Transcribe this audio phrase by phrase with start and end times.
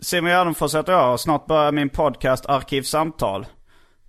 [0.00, 3.46] Simon Gärdenfors heter jag och snart börjar min podcast Arkivsamtal.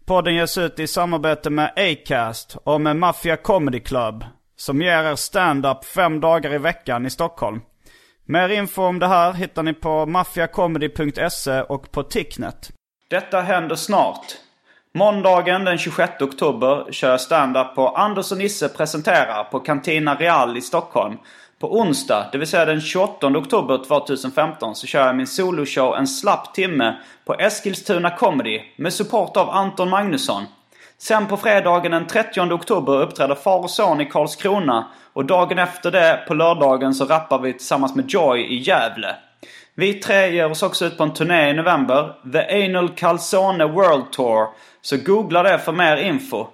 [0.06, 4.26] Podden ges ut i samarbete med Acast och med Mafia Comedy Club.
[4.56, 7.62] Som ger er stand-up fem dagar i veckan i Stockholm.
[8.26, 12.72] Mer info om det här hittar ni på maffiacomedy.se och på Ticknet.
[13.10, 14.26] Detta händer snart.
[14.94, 20.58] Måndagen den 26 oktober kör jag stand-up på Anders och Nisse presenterar på Cantina Real
[20.58, 21.18] i Stockholm.
[21.60, 26.08] På onsdag, det vill säga den 28 oktober 2015, så kör jag min soloshow En
[26.08, 30.44] slapp timme på Eskilstuna Comedy med support av Anton Magnusson.
[30.98, 35.92] Sen på fredagen den 30 oktober uppträder far och son i Karlskrona och dagen efter
[35.92, 39.16] det, på lördagen, så rappar vi tillsammans med Joy i Gävle.
[39.76, 44.12] Vi tre ger oss också ut på en turné i november, The Anal Calzone World
[44.12, 44.48] Tour,
[44.82, 46.48] så googla det för mer info.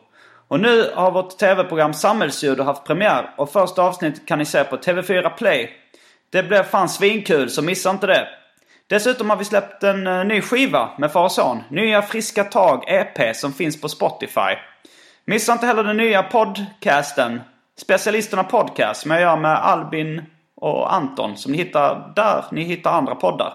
[0.55, 4.77] Och nu har vårt tv-program Samhällsljud haft premiär och första avsnittet kan ni se på
[4.77, 5.69] TV4 Play.
[6.29, 8.27] Det blev fan svinkul, så missa inte det.
[8.87, 11.63] Dessutom har vi släppt en eh, ny skiva med far och son.
[11.69, 14.55] Nya Friska Tag EP som finns på Spotify.
[15.25, 17.41] Missa inte heller den nya podcasten,
[17.77, 20.21] Specialisterna Podcast, som jag gör med Albin
[20.55, 23.53] och Anton, som ni hittar där ni hittar andra poddar.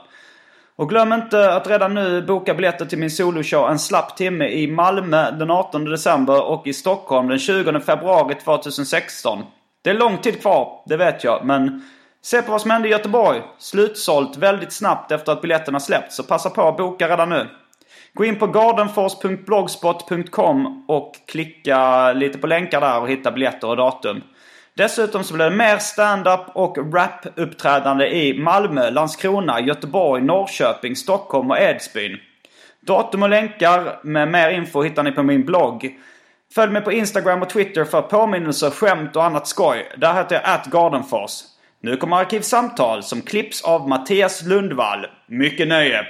[0.81, 4.67] Och glöm inte att redan nu boka biljetter till min soloshow En slapp timme i
[4.67, 9.43] Malmö den 18 december och i Stockholm den 20 februari 2016.
[9.83, 11.83] Det är lång tid kvar, det vet jag, men
[12.23, 13.43] se på vad som hände i Göteborg.
[13.59, 17.49] Slutsålt väldigt snabbt efter att biljetterna släppts, så passa på att boka redan nu.
[18.15, 24.23] Gå in på gardenfors.blogspot.com och klicka lite på länkar där och hitta biljetter och datum.
[24.81, 31.59] Dessutom så blir det mer stand-up och rap-uppträdande i Malmö, Landskrona, Göteborg, Norrköping, Stockholm och
[31.59, 32.19] Edsbyn.
[32.81, 35.99] Datum och länkar med mer info hittar ni på min blogg.
[36.55, 39.93] Följ mig på Instagram och Twitter för påminnelser, skämt och annat skoj.
[39.97, 41.31] Där heter jag atgardenfors.
[41.81, 45.07] Nu kommer Arkivsamtal som klipps av Mattias Lundvall.
[45.27, 46.07] Mycket nöje!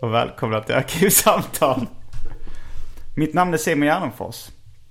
[0.00, 1.86] Och välkomna till Arkivsamtal.
[3.16, 4.48] Mitt namn är Simon Gärdenfors.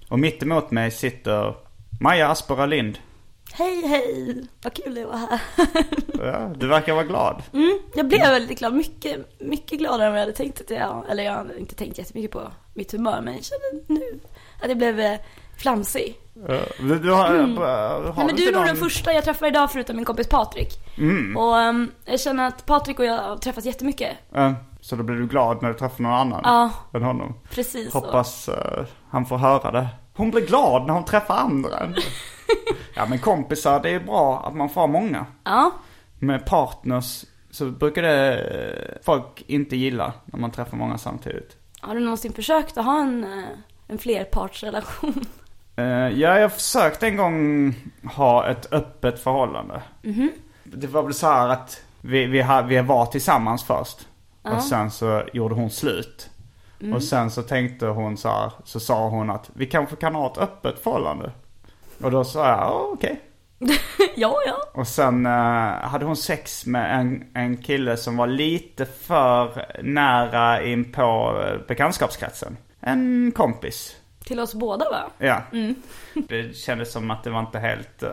[0.10, 1.56] Och mitt emot mig sitter
[2.02, 2.98] Maja Aspera Lind.
[3.54, 5.40] Hej hej, vad kul det var här.
[6.24, 7.44] Ja, du verkar vara glad.
[7.54, 11.06] Mm, jag blev väldigt glad, mycket, mycket gladare än vad jag hade tänkt att jag,
[11.10, 14.20] eller jag hade inte tänkt jättemycket på mitt humör men jag kände nu
[14.62, 15.20] att jag blev eh,
[15.58, 16.16] flamsig.
[16.48, 17.58] Ja, Du, har, Mm.
[17.58, 20.70] har Nej, men du är nog den första jag träffar idag förutom min kompis Patrik.
[20.98, 21.38] Mm.
[21.38, 24.18] Och ehm, jag känner att Patrik och jag har träffats jättemycket.
[24.34, 24.56] Ja,
[24.90, 27.34] så då blir du glad när du träffar någon annan Ja, än honom.
[27.50, 28.00] precis så.
[28.00, 29.88] Hoppas eh, han får höra det.
[30.16, 31.80] Hon blir glad när hon träffar andra.
[32.96, 35.26] ja men kompisar, det är bra att man får många.
[35.44, 35.72] Ja,
[36.20, 41.58] Med partners så brukar det eh, folk inte gilla när man träffar många samtidigt.
[41.82, 43.44] har du någonsin försökt att ha en, eh,
[43.88, 45.26] en flerpartsrelation?
[46.16, 47.74] Ja, jag försökte en gång
[48.16, 49.82] ha ett öppet förhållande.
[50.04, 50.32] Mhm.
[50.64, 54.08] Det var väl så här att vi, vi, vi var tillsammans först.
[54.42, 56.30] Och sen så gjorde hon slut.
[56.82, 56.94] Mm.
[56.94, 60.32] Och sen så tänkte hon så här, så sa hon att vi kanske kan ha
[60.32, 61.32] ett öppet förhållande.
[62.04, 63.22] Och då sa jag, ja okej.
[64.16, 64.70] ja, ja.
[64.74, 65.32] Och sen eh,
[65.82, 71.68] hade hon sex med en, en kille som var lite för nära in på eh,
[71.68, 72.58] bekantskapskretsen.
[72.80, 73.96] En kompis.
[74.30, 75.10] Till oss båda va?
[75.18, 75.42] Ja.
[75.54, 75.76] Mm.
[76.14, 78.10] Det kändes som att det var inte helt eh,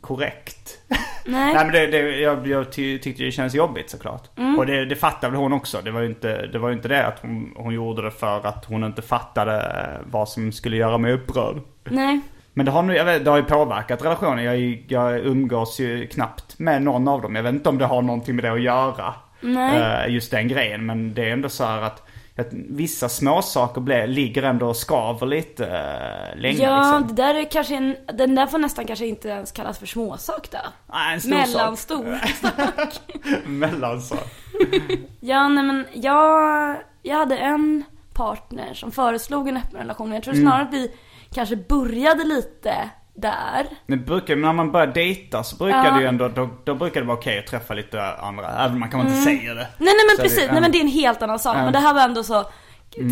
[0.00, 0.78] korrekt.
[0.88, 1.54] Nej.
[1.54, 4.38] Nej men det, det, jag, jag ty, tyckte det kändes jobbigt såklart.
[4.38, 4.58] Mm.
[4.58, 5.80] Och det, det fattade väl hon också.
[5.84, 8.64] Det var ju inte det, var inte det att hon, hon gjorde det för att
[8.64, 11.56] hon inte fattade vad som skulle göra mig upprörd.
[11.84, 12.20] Nej.
[12.52, 14.44] Men det har, nu, vet, det har ju påverkat relationen.
[14.44, 17.36] Jag, jag umgås ju knappt med någon av dem.
[17.36, 19.14] Jag vet inte om det har någonting med det att göra.
[19.40, 20.04] Nej.
[20.06, 20.86] eh, just den grejen.
[20.86, 22.05] Men det är ändå så här att,
[22.42, 27.16] att vissa småsaker blir, ligger ändå och skaver lite uh, länge Ja, liksom.
[27.16, 30.50] det där är kanske en, den där får nästan kanske inte ens kallas för småsak
[30.50, 30.58] då.
[30.92, 31.30] Nej, en stor.
[31.30, 33.00] Mellanstor sak.
[33.46, 34.32] Mellansak.
[35.20, 40.12] Ja, nej men jag, jag hade en partner som föreslog en öppen relation.
[40.12, 40.90] Jag tror snarare att vi
[41.34, 43.66] kanske började lite där.
[43.86, 45.90] Men brukar, när man börjar dejta så brukar Ja.
[45.94, 48.48] det ju ändå, då, då brukar det vara okej att träffa lite andra.
[48.64, 49.66] Även om man kanske inte säger det.
[49.78, 51.56] Nej nej men Så precis, det- nej men det är en helt annan sak.
[51.56, 51.62] Ja.
[51.64, 52.44] Men det här var ändå så,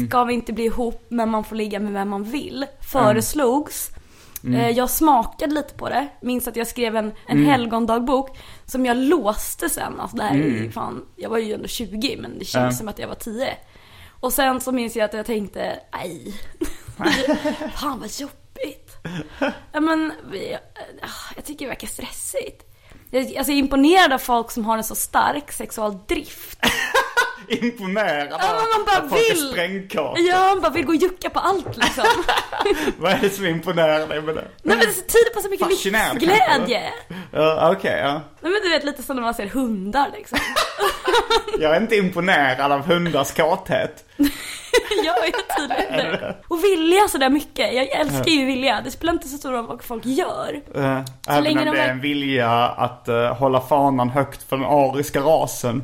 [0.09, 2.67] ska vi inte bli ihop men man får ligga med vem man vill.
[2.93, 3.91] Föreslogs.
[4.47, 6.09] Eh, Jag smakade lite på det.
[6.23, 10.01] Minns att jag skrev en, en helgondagbok som jag låste sen.
[10.01, 12.79] Alltså det här är fan, jag var ju ändå 20 men det känns Ja.
[12.79, 13.49] som att jag var 10.
[14.21, 16.35] Och sen så minns jag att jag tänkte, nej.
[17.77, 18.39] fan vad jobbigt.
[19.73, 20.13] Ja men,
[21.03, 22.63] ah, jag tycker det verkar stressigt.
[23.11, 26.59] Jag, alltså jag är imponerad av folk som har en så stark sexual drift.
[27.49, 29.51] Imponerad Ja, man bara att folk är vill.
[29.51, 30.19] sprängkartor.
[30.19, 32.05] Ja, man bara vill gå och jucka på allt liksom.
[32.99, 34.45] Vad är det som imponerar dig med det?
[34.63, 36.93] Nej men det tyder på så mycket livsglädje.
[37.33, 38.13] Ja, Okej, ja.
[38.41, 40.39] Nej men du vet lite som när man ser hundar liksom.
[41.59, 44.05] Jag är inte imponerad av hundars kåthet.
[45.05, 46.37] jag är tydligen det.
[46.49, 47.75] Och vilja sådär mycket.
[47.75, 48.81] Jag älskar ju vilja.
[48.85, 50.61] Det spelar inte så stor roll vad folk gör.
[50.77, 54.57] Uh, även länge om de det är en vilja att eh, hålla fanan högt för
[54.57, 55.83] den ariska rasen.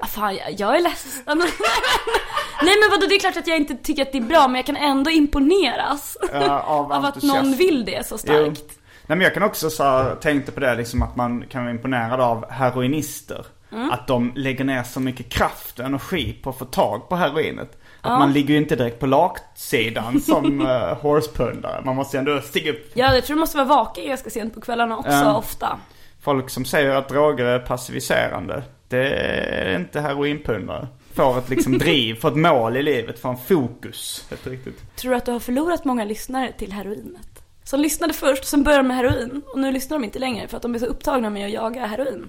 [0.00, 1.22] Ah, fan, jag, jag är ledsen.
[2.62, 4.54] Nej men vadå, det är klart att jag inte tycker att det är bra men
[4.56, 6.16] jag kan ändå imponeras.
[6.32, 8.18] eh, av, Av att någon vill det så Jo.
[8.18, 8.64] starkt.
[9.06, 12.20] Nej men jag kan också så tänkte på det liksom att man kan vara imponerad
[12.20, 13.46] av heroinister.
[13.72, 13.90] Mm.
[13.90, 17.78] Att de lägger ner så mycket kraft och energi på att få tag på heroinet.
[18.00, 21.82] Att man ligger ju inte direkt på latsidan som uh, horsepundare.
[21.84, 22.90] Man måste ju ändå stiga upp.
[22.94, 25.36] Ja, jag tror du måste vara vaken ganska sent på kvällarna också, Ja.
[25.36, 25.78] ofta.
[26.22, 28.62] Folk som säger att droger är passiviserande.
[28.88, 30.88] Det är inte heroinpundare.
[31.14, 34.26] Får ett liksom driv, får ett mål i livet, får en fokus.
[34.30, 34.96] Helt riktigt.
[34.96, 37.42] Tror du att du har förlorat många lyssnare till heroinet?
[37.64, 40.62] Som lyssnade först, som började med heroin och nu lyssnar de inte längre för att
[40.62, 42.28] de är så upptagna med att jaga heroin.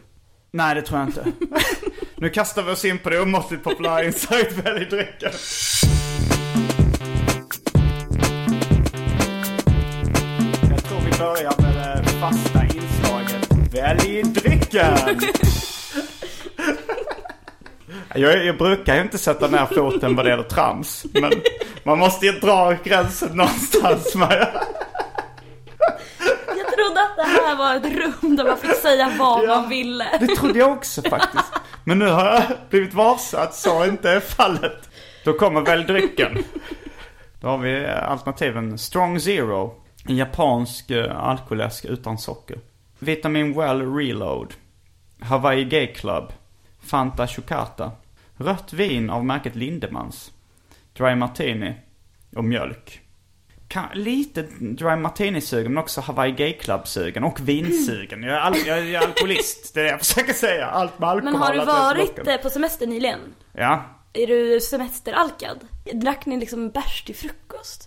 [0.52, 1.32] Nej, det tror jag inte.
[2.16, 5.32] nu kastar vi oss in på det omåttligt populära insight Välj drycken.
[10.70, 15.20] Jag tror vi börjar med det fasta inslaget Välj drycken.
[18.16, 21.06] Jag, jag brukar ju inte sätta ner foten vad det gäller trams.
[21.14, 21.32] Men
[21.84, 24.48] man måste ju dra gränsen någonstans med.
[26.48, 27.86] Jag trodde att det här var ett
[28.22, 29.48] rum där man fick säga vad Ja.
[29.48, 30.06] man ville.
[30.20, 31.52] Det trodde jag också faktiskt.
[31.84, 34.90] Men nu har jag blivit varse att så inte är fallet.
[35.24, 36.44] Då kommer väl drycken.
[37.42, 39.74] Då har vi alternativen Strong Zero.
[40.10, 42.58] En japansk eh, alkoläsk utan socker.
[43.00, 44.54] Vitamin Well Reload.
[45.22, 46.34] Hawaii Gay Club.
[46.88, 47.92] Fanta Chocata.
[48.38, 50.32] Rött vin av märket Lindemans.
[50.94, 51.74] Dry Martini.
[52.36, 53.02] Och mjölk.
[53.68, 58.24] Kan, lite Dry Martini-sugen men också Hawaii Gay Club-sugen och vinsugen.
[58.24, 60.66] Jag är, al- jag är alkoholist, det är det jag försöker säga.
[60.66, 61.34] Allt med alkohol.
[61.34, 63.20] Men har du varit eh, på semester nyligen?
[63.54, 63.84] Ja.
[64.14, 65.60] Är du semesteralkad?
[65.94, 67.87] Drack ni liksom bärs till frukost?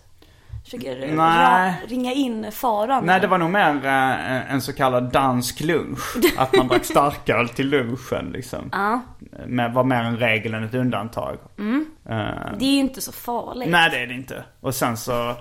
[0.70, 1.16] Försöker Nej.
[1.16, 3.04] ra- ringa in faran?
[3.06, 6.16] Nej, det var nog mer eh, en så kallad dansk lunch.
[6.36, 8.68] Att man drack starköl till lunchen liksom.
[8.72, 9.00] Ja,
[9.46, 11.36] Med, var mer en regel än ett undantag.
[11.58, 12.18] Eh,
[12.58, 13.68] det är ju inte så farligt.
[13.70, 14.44] Nej, det är det inte.
[14.60, 15.34] Och sen så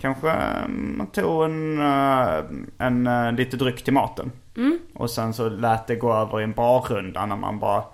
[0.00, 2.38] kanske eh, man tog en, eh,
[2.78, 4.32] en, eh, lite dryck till maten.
[4.94, 7.84] Och sen så lät det gå över i en barrunda när man bara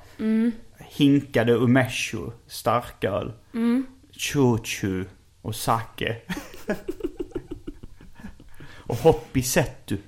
[0.78, 3.32] hinkade umeshu, starköl,
[4.18, 5.04] chuchu
[5.42, 6.16] och sake.
[8.76, 9.98] och hoppisettu.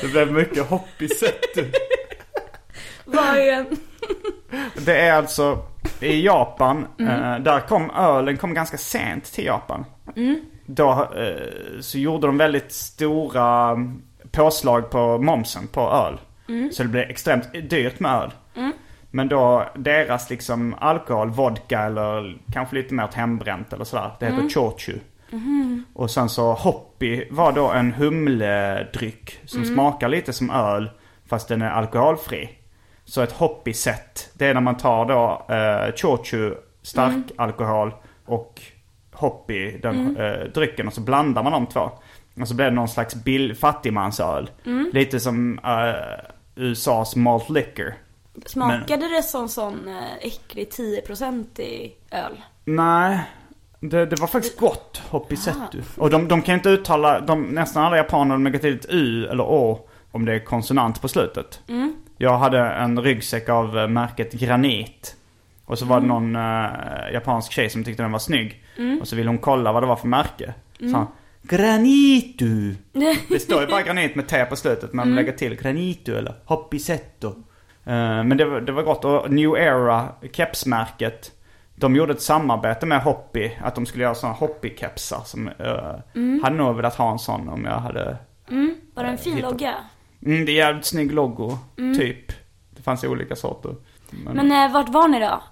[0.00, 1.72] det blev mycket hoppisettu.
[3.04, 3.76] Vad är en...
[4.76, 5.66] Det är alltså
[6.00, 9.84] i Japan, eh, där kom ölen kom ganska sent till Japan.
[10.66, 13.76] Då eh, så gjorde de väldigt stora
[14.30, 16.20] påslag på momsen på öl.
[16.72, 18.30] Så det blev extremt dyrt med öl.
[19.14, 24.10] Men då deras liksom alkohol, vodka eller kanske lite mer hembränt eller sådär.
[24.20, 24.98] Det heter chochu.
[25.92, 30.90] Och sen så hoppy var då en humledryck som smakar lite som öl
[31.26, 32.50] fast den är alkoholfri.
[33.04, 37.92] Så ett hoppy set, det är när man tar då eh, chochu stark alkohol
[38.26, 38.60] och
[39.12, 40.86] hoppy, den eh, drycken.
[40.86, 41.90] Och så blandar man de två.
[42.40, 44.50] Och så blir det någon slags bill, fattigmansöl.
[44.92, 46.24] Lite som eh,
[46.56, 47.94] USAs malt liquor.
[48.46, 52.42] Smakade det som sån eh, äcklig 10% öl?
[52.64, 53.20] Nej,
[53.80, 55.82] det, det var faktiskt gott, Hoppy Settu.
[55.96, 59.26] Och de, de kan inte uttala, de, nästan alla japaner de lägger till ett U
[59.26, 61.60] eller Å om det är konsonant på slutet.
[62.18, 65.16] Jag hade en ryggsäck av eh, märket Granit.
[65.64, 68.64] Och så var det någon eh, japansk tjej som tyckte den var snygg.
[69.00, 70.54] Och så ville hon kolla vad det var för märke.
[70.78, 71.06] Så han,
[71.42, 72.74] Granitu.
[73.28, 74.92] Det står ju bara granit med T på slutet.
[74.92, 77.34] Men lägger till Granitu eller Hoppisetto.
[77.84, 79.04] Eh, men det var, det var gott.
[79.04, 81.32] Och New Era, kepsmärket.
[81.74, 83.50] De gjorde ett samarbete med Hoppy.
[83.62, 85.24] Att de skulle göra sådana Hoppy-kepsar.
[85.24, 88.16] Som, uh, Hade nog velat ha en sån om jag hade...
[88.94, 89.50] Var det en fin Hittat.
[89.50, 89.74] logga?
[90.26, 92.32] Mm, det är jävligt snygg logo, typ.
[92.70, 93.74] Det fanns olika sorter.
[94.10, 95.42] Men, Men eh, vart var ni då?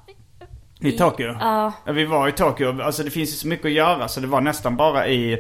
[0.80, 1.36] I Tokyo?
[1.40, 1.72] Ja.
[1.84, 2.82] Ja, vi var i Tokyo.
[2.82, 5.32] Alltså det finns ju så mycket att göra så det var nästan bara i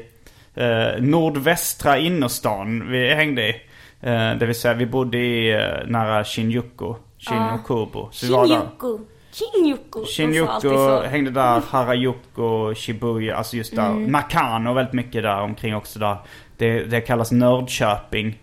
[0.54, 3.54] eh, nordvästra innerstan vi hängde i.
[4.02, 6.94] Eh, det vill säga vi bodde i eh, nära Shinjuku.
[7.18, 8.08] Shinjukubo.
[8.12, 8.56] Så vi var där.
[8.56, 8.98] Shinjuku.
[9.32, 10.04] Shinjuku.
[10.06, 11.02] Shinjuku, så.
[11.02, 13.90] hängde där, Harajuku, Shibuya, alltså just där.
[13.90, 14.12] Mm.
[14.12, 16.16] Nakano väldigt mycket där omkring också där.
[16.56, 18.38] Det, det kallas Nördköping.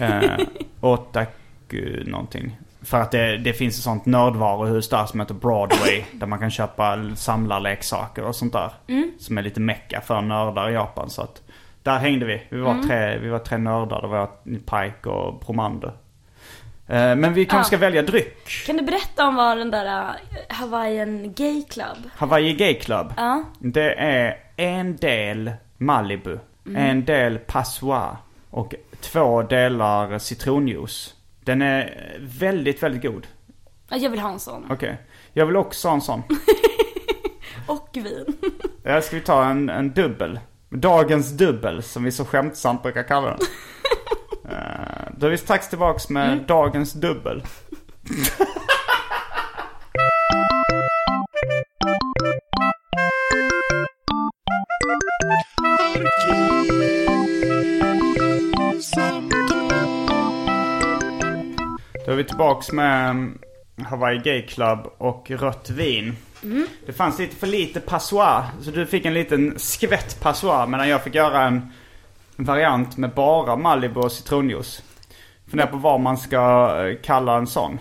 [0.00, 0.38] eh,
[0.80, 2.56] Otaku någonting.
[2.82, 6.04] För att det, det finns ett sånt nördvaruhus där som heter Broadway.
[6.12, 8.70] där man kan köpa samlarleksaker och sånt där.
[8.86, 9.12] Mm.
[9.18, 11.10] Som är lite mecka för nördar i Japan.
[11.10, 11.42] Så att
[11.84, 12.42] där hängde vi.
[12.48, 12.86] Vi var, Mm.
[12.88, 14.00] tre, vi var tre nördar.
[14.02, 15.92] Det var Pike och Promander.
[16.86, 18.48] Eh, men vi kanske ska välja dryck.
[18.66, 20.10] Kan du berätta om vad den där uh,
[20.48, 21.96] Hawaiian Gay Club?
[22.16, 23.12] Hawaii Gay Club.
[23.16, 23.44] Ja.
[23.58, 26.38] Det är en del Malibu,
[26.76, 28.16] en del Passoir
[28.50, 31.14] och två delar citronjuice.
[31.40, 33.26] Den är väldigt, väldigt god.
[33.88, 34.66] Ja, Jag vill ha en sån.
[34.70, 34.96] Okej.
[35.32, 36.22] Jag vill också ha en sån.
[37.66, 38.36] Och vin.
[38.82, 40.40] Ja, ska vi ta en, en dubbel?
[40.74, 43.38] Dagens dubbel, som vi så skämtsamt brukar kalla den.
[44.50, 47.42] Eh, Då är vi strax tillbaks med dagens dubbel.
[62.06, 63.38] Då är vi tillbaks med mm,
[63.84, 66.16] Hawaii Gay Club och rött vin.
[66.86, 71.04] Det fanns lite för lite passoir, så du fick en liten skvätt passoir medan jag
[71.04, 71.72] fick göra en
[72.36, 74.82] variant med bara Malibu och citronjuice.
[75.50, 77.78] Funderar på vad man ska eh, kalla en sån.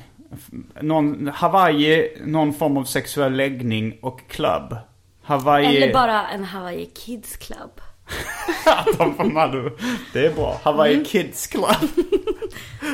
[0.82, 4.78] Någon, Hawaii, någon form av sexuell läggning och club.
[5.24, 5.78] Hawaii...
[5.78, 7.82] Eller bara en Hawaii Kids Club.
[8.98, 9.70] De får Malibu.
[10.14, 10.60] Det är bra.
[10.64, 11.90] Hawaii Kids Club.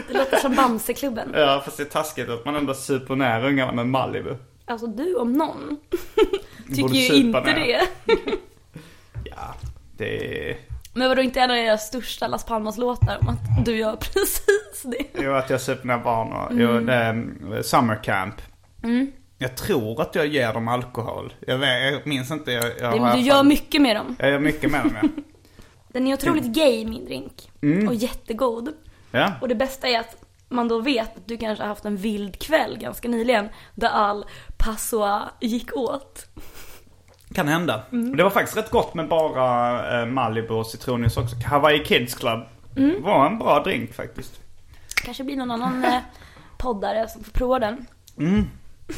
[0.07, 1.31] Det låter som Bamseklubben.
[1.35, 4.35] Ja, fast det är taskigt att man ändå super ner ungarna med Malibu.
[4.69, 5.77] Alltså du om någon.
[6.75, 7.55] Tycker ju inte ner.
[7.55, 7.81] det.
[9.23, 9.55] Ja,
[9.97, 10.57] det.
[10.93, 14.81] Men vadå inte en av era största Las Palmas låtar om att du gör precis
[14.83, 15.21] det?
[15.23, 16.51] Jo, att jag super ner barn och...
[16.51, 18.35] Jo, det är mm, summer camp.
[19.37, 21.33] Jag tror att jag ger dem alkohol.
[21.47, 22.51] Jag, vet, jag minns inte.
[22.51, 24.15] Jag, jag, i Du gör mycket med dem.
[24.19, 25.09] Jag gör mycket med dem, ja.
[25.87, 27.51] Den är otroligt gay min drink.
[27.87, 28.73] Och jättegod.
[29.11, 29.33] ja.
[29.41, 30.15] Och det bästa är att
[30.49, 33.49] man då vet att du kanske har haft en vild kväll ganska nyligen.
[33.75, 34.25] Där all
[34.57, 36.25] passoa gick åt.
[37.33, 37.83] Kan hända.
[37.91, 41.35] Och Det var faktiskt rätt gott med bara eh, Malibu och citronjuice också.
[41.47, 42.39] Hawaii Kids Club
[42.99, 44.39] var en bra drink faktiskt.
[45.03, 45.97] Kanske blir någon annan eh,
[46.57, 47.85] poddare som får prova den.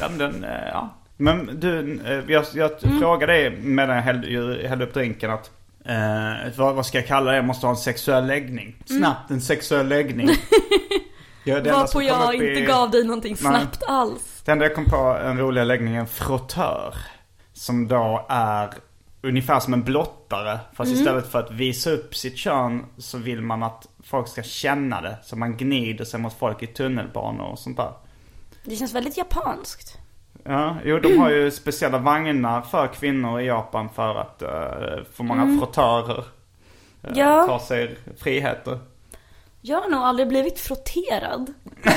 [0.00, 0.94] Ja, men den, eh, ja.
[1.16, 2.98] Men du, jag, jag Mm.
[3.00, 5.50] frågade dig medan jag hällde, hällde upp drinken att
[5.84, 7.36] eh, vad, vad ska jag kalla det?
[7.36, 8.76] Jag måste ha en sexuell läggning.
[8.86, 10.28] Snabbt en sexuell läggning.
[11.44, 13.52] Ja, Varpå jag inte i- gav dig någonting Nej.
[13.52, 14.42] snabbt alls.
[14.44, 16.94] Det enda jag kom på en rolig läggning är en frottör.
[17.52, 18.70] Som då är
[19.22, 20.58] ungefär som en blottare.
[20.74, 21.00] Fast Mm.
[21.00, 25.16] istället för att visa upp sitt kön så vill man att folk ska känna det.
[25.22, 27.92] Så man gnider sig mot folk i tunnelbanor och sånt där.
[28.64, 29.98] Det känns väldigt japanskt.
[30.44, 35.22] Ja, jo de har ju speciella vagnar för kvinnor i Japan för att uh, få
[35.22, 36.24] många frottörer uh,
[37.04, 37.18] Mm.
[37.18, 37.46] Ja.
[37.46, 38.78] ta sig friheter.
[39.64, 41.54] Jag har nog aldrig blivit frotterad.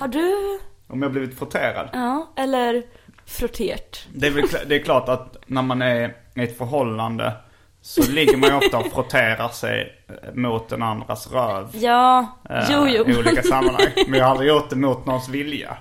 [0.00, 0.58] har du?
[0.86, 1.88] Om jag blivit frotterad.
[1.92, 2.82] Ja, eller
[3.26, 4.06] frottert.
[4.14, 7.32] Det är väl det är klart att när man är i ett förhållande
[7.80, 11.68] så ligger man ju ofta och frotterar sig eh, mot den andras röv.
[11.72, 13.04] Ja, eh, jo jo.
[13.08, 13.92] I olika sammanhang.
[14.08, 15.76] Men jag har aldrig gjort det mot någons vilja.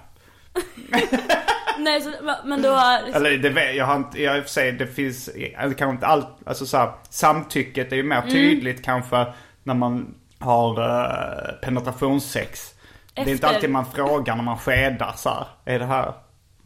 [1.80, 2.12] Nej, så,
[2.46, 3.00] men du har...
[3.13, 6.77] Eller det jag har inte, jag sig det finns, eller kanske inte allt, alltså så
[6.77, 9.25] här, samtycket är ju mer tydligt kanske
[9.63, 12.74] när man har uh, penetrationssex.
[13.13, 13.48] Det är inte Efter.
[13.48, 15.48] alltid man frågar när man skedar så här.
[15.65, 16.13] Är det här,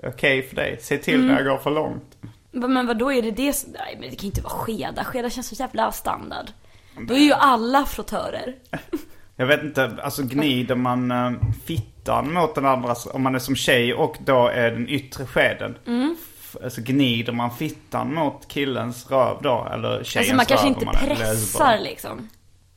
[0.03, 0.77] okej för dig.
[0.81, 2.17] Säg till när jag går för långt.
[2.51, 3.67] Men vad då är det det.
[3.67, 5.03] Nej men det kan inte vara skeda.
[5.03, 6.45] Skeda känns så jävla standard.
[7.07, 8.55] Då är ju alla frottörer.
[9.39, 11.31] Jag vet inte, alltså gnider man äh,
[11.65, 15.77] fittan mot den andra, om man är som tjej och då är den yttre skeden.
[16.41, 19.67] F- Alltså gnider man fittan mot killens röv då?
[19.73, 21.83] Eller tjejens Alltså man kanske röv inte om man är pressar lesbo?
[21.89, 22.29] liksom.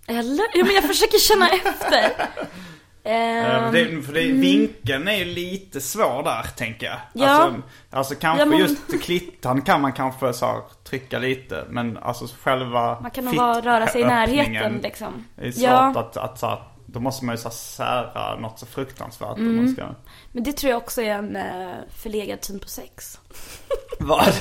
[0.07, 0.45] Eller?
[0.55, 2.13] Ja men jag försöker känna efter.
[3.11, 6.99] För det, för det, vinkeln är ju lite svår där tänker jag.
[7.13, 7.29] Ja.
[7.29, 11.65] Alltså, alltså kanske Ja, men- just klittan kan man kanske så här, trycka lite.
[11.69, 15.25] Men alltså själva man kan nog bara röra sig i närheten liksom.
[15.37, 18.67] är svårt Ja, att, att så här, då måste man ju så sära något så
[18.67, 19.39] fruktansvärt.
[19.39, 19.57] Mm.
[19.57, 19.87] man ska...
[20.33, 23.21] men det tror jag också är en eh, förlegad syn på sex.
[24.01, 24.35] Vad?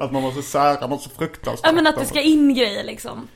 [0.00, 1.66] Att man måste sära något så fruktansvärt.
[1.66, 3.28] Ja men att det ska in grejer liksom.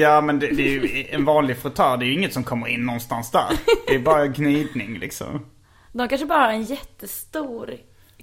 [0.00, 2.66] Ja men det, det är ju en vanlig fritör, det är ju inget som kommer
[2.66, 3.46] in någonstans där.
[3.86, 5.46] Det är bara gnidning liksom.
[5.92, 7.74] De kanske bara har en jättestor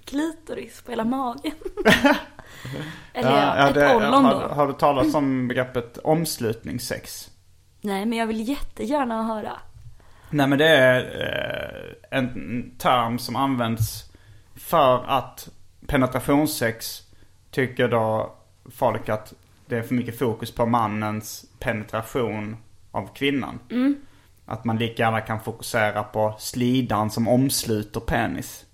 [0.06, 1.52] klitoris på hela magen.
[3.14, 4.48] Eller ja, ett det- ollon har, då.
[4.56, 7.30] har du talat om begreppet omslutningssex?
[7.82, 9.52] Nej men jag vill jättegärna höra.
[10.30, 11.00] Nej men det är
[12.12, 14.04] eh, en term som används
[14.56, 15.50] för att
[15.88, 17.02] penetrationssex
[17.52, 18.36] tycker då
[18.72, 19.34] folk att
[19.74, 22.58] det är för mycket fokus på mannens penetration
[22.92, 23.60] av kvinnan.
[24.46, 28.66] Att man lika gärna kan fokusera på slidan som omsluter penis.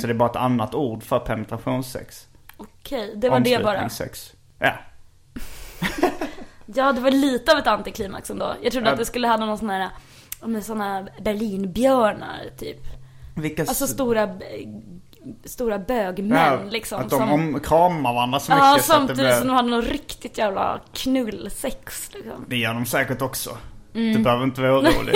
[0.00, 2.28] Så det är bara ett annat ord för penetrationssex.
[2.56, 3.82] Okej, det var det bara.
[3.84, 4.32] Omslutningssex.
[4.58, 4.72] Ja.
[6.66, 8.54] Ja, det var lite av ett antiklimax ändå.
[8.62, 9.88] Jag trodde att det skulle handla om någon sån här,
[10.40, 12.80] om såna Berlinbjörnar typ.
[13.36, 14.38] Vilka Alltså stora,
[15.44, 17.00] stora bögmän Ja, liksom.
[17.00, 19.32] Att de som, om, kramar varandra så mycket ja, samtidigt blir...
[19.32, 22.44] som de hade någon riktigt jävla knullsex liksom.
[22.48, 23.58] Det gör de säkert också.
[23.94, 24.12] Mm.
[24.12, 25.14] Du behöver inte vara orolig.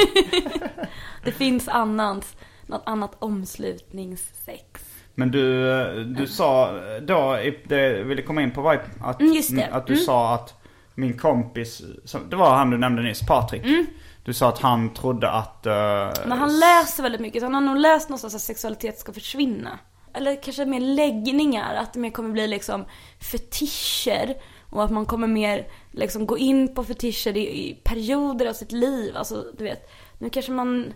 [1.24, 2.36] Det finns annat,
[2.66, 4.84] något annat omslutningssex.
[5.14, 6.72] Men du, du sa
[7.02, 10.04] då, det ville komma in på var att, Mm, att du Mm.
[10.04, 10.54] sa att
[10.94, 11.82] min kompis,
[12.30, 13.62] det var han du nämnde nyss, Patrik.
[14.24, 15.66] Du sa att han trodde att...
[15.66, 16.12] Mm.
[16.26, 19.78] Men han läser väldigt mycket, han har nog läst någonstans att sexualitet ska försvinna.
[20.14, 22.84] Eller kanske mer läggningar, att det mer kommer bli liksom
[23.20, 24.36] fetischer.
[24.70, 28.72] Och att man kommer mer liksom gå in på fetischer i, i perioder av sitt
[28.72, 29.16] liv.
[29.16, 30.92] Alltså du vet, nu kanske man,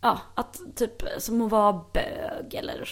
[0.00, 2.88] ja, att typ som att vara bög eller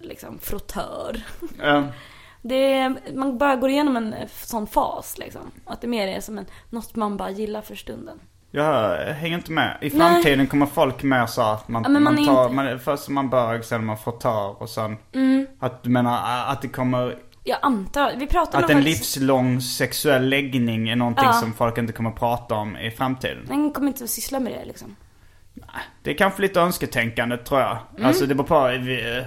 [0.00, 1.22] liksom frottör.
[1.62, 1.84] eh,
[2.46, 5.50] Det man bara går igenom en sån fas liksom.
[5.64, 8.20] Att det mer är som en, något man bara gillar för stunden.
[8.54, 9.78] Jag hänger inte med.
[9.80, 9.98] I Nej.
[9.98, 13.08] framtiden kommer folk mer så att man, Ja, men man man tar, inte- man, först
[13.08, 14.96] man bög, sen man frottör och sen...
[15.14, 15.46] Mm.
[15.60, 17.16] Att du menar att det kommer...
[17.46, 21.32] Jag antar, vi pratade Att en faktiskt- livslång sexuell läggning är någonting Ja.
[21.32, 23.44] som folk inte kommer prata om i framtiden.
[23.48, 24.96] Den kommer inte att syssla med det liksom.
[26.02, 27.76] Det är kanske lite önsketänkande tror jag.
[27.96, 28.06] Mm.
[28.06, 28.66] Alltså det beror på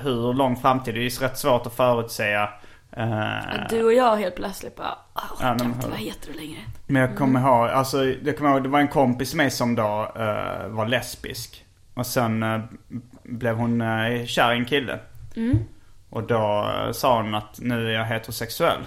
[0.03, 0.93] hur lång framtid.
[0.93, 2.49] Det är ju rätt svårt att förutsäga.
[2.97, 6.59] Eh, Du och jag helt plötsligt bara, "Ah, jag Ja, men- inte vara hetero längre.
[6.87, 9.75] Men jag kommer ihåg, alltså jag kommer ihåg, det var en kompis med mig som
[9.75, 11.65] då eh, var lesbisk.
[11.93, 12.59] Och sen eh,
[13.23, 14.99] blev hon uh, kär i en kille.
[16.09, 18.85] Och då sa hon att nu är jag heterosexuell.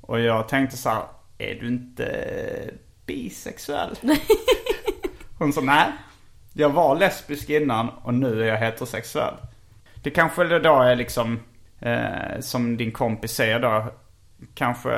[0.00, 1.02] Och jag tänkte så här,
[1.38, 2.24] är du inte
[3.06, 3.96] bisexuell?
[5.38, 5.92] hon sa nej.
[6.52, 9.34] Jag var lesbisk innan och nu är jag heterosexuell.
[10.02, 11.40] Det kanske då är liksom,
[11.84, 13.84] eh, som din kompis säger då,
[14.54, 14.92] kanske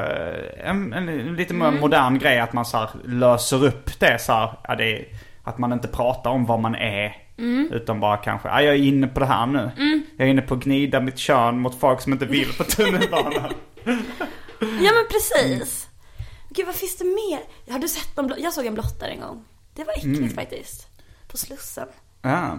[0.65, 4.59] en, en lite mer modern grej att man så här löser upp det så här,
[4.69, 5.05] ja, det
[5.45, 7.17] att man inte pratar om vad man är.
[7.71, 9.71] Utan bara kanske, ja, jag är inne på det här nu.
[10.17, 13.53] Jag är inne på att gnida mitt kön mot folk som inte vill på tunnelbanan.
[14.61, 15.89] Ja men precis.
[16.51, 17.73] Gud vad finns det mer?
[17.73, 18.33] Har du sett någon?
[18.39, 19.45] Jag såg en blottare en gång.
[19.75, 20.31] Det var äckligt Mm.
[20.31, 20.89] faktiskt.
[21.29, 21.89] På Slussen.
[22.23, 22.57] ja.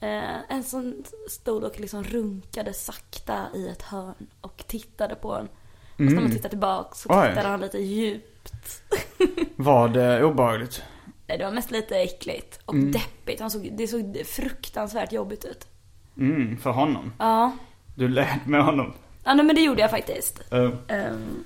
[0.00, 0.94] Eh, en som
[1.30, 5.44] stod och liksom runkade sakta i ett hörn och tittade på en.
[5.92, 7.22] Och så när man tittar tillbaka så Mm.
[7.24, 7.28] Oj.
[7.30, 8.82] tittade han lite djupt.
[9.56, 10.82] Var det obehagligt?
[11.26, 13.40] Det var mest lite äckligt och deppigt.
[13.40, 15.66] Han såg, det såg fruktansvärt jobbigt ut.
[16.16, 17.12] Mm, för honom.
[17.18, 17.52] Ja.
[17.94, 18.92] Du led med honom.
[19.24, 20.52] Ja nej, men det gjorde jag faktiskt.
[20.52, 21.44] Eh, Ehm,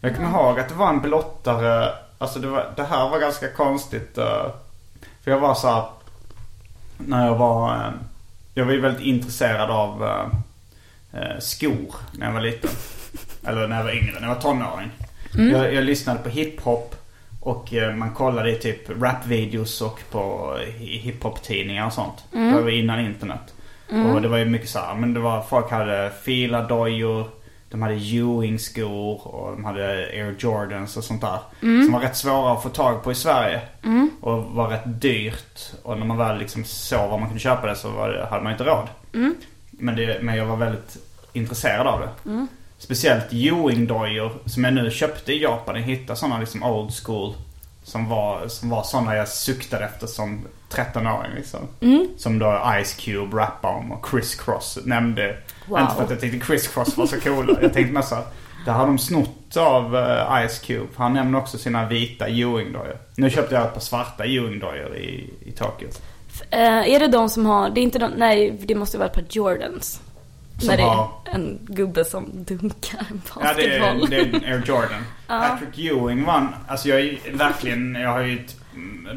[0.00, 3.48] Jag kommer ihåg att det var en blottare, alltså det, var, det här var ganska
[3.52, 4.18] konstigt.
[4.18, 4.46] eh,
[5.24, 5.84] för jag var så här,
[7.06, 7.90] när jag var, eh,
[8.54, 12.70] jag var ju väldigt intresserad av eh, eh, skor när jag var liten.
[13.46, 14.90] Eller när jag var yngre, när jag var tonåring.
[15.52, 16.94] Jag, jag lyssnade på hiphop
[17.40, 22.24] och eh, man kollade i typ rapvideos och på hi- hiphop-tidningar och sånt.
[22.30, 23.54] Det var innan internet.
[24.14, 27.28] Och det var ju mycket så här, men det var, folk hade filadojor,
[27.72, 31.38] de hade Ewing-skor och de hade Air Jordans och sånt där.
[31.84, 33.60] Som var rätt svåra att få tag på i Sverige.
[34.20, 35.72] Och var rätt dyrt.
[35.82, 38.52] Och när man väl liksom såg var man kunde köpa det så det, hade man
[38.52, 38.88] inte råd.
[39.70, 40.96] Men, det, men jag var väldigt
[41.32, 42.08] intresserad av det.
[42.78, 45.74] Speciellt Ewing-dojor som jag nu köpte i Japan.
[45.76, 47.34] Jag hittade sådana liksom old school.
[47.84, 51.60] Som var, som var sådana jag suktade efter som 13-åring liksom.
[52.16, 55.36] Som då Ice Cube rappade om och Chris Cross nämnde.
[55.68, 55.80] Wow.
[55.80, 57.58] Inte för att jag tyckte Chris Cross var så coola.
[57.62, 58.24] Jag tänkte mest såhär.
[58.64, 60.88] Där har de snott av eh, Ice Cube.
[60.96, 62.96] Han nämner också sina vita Ewing-dojor.
[63.16, 65.88] Nu köpte jag ett par svarta Ewing-dojor i, i Tokyo.
[66.50, 69.14] Eh, är det de som har, det är inte de, nej det måste vara ett
[69.14, 70.00] par Jordans.
[70.66, 74.10] När det är en gubbe som dunkar en Ja, det är, basketboll.
[74.10, 75.04] det är Air Jordan.
[75.26, 76.48] Patrick Ewing vann.
[76.68, 78.56] Alltså jag är verkligen, jag har ju ett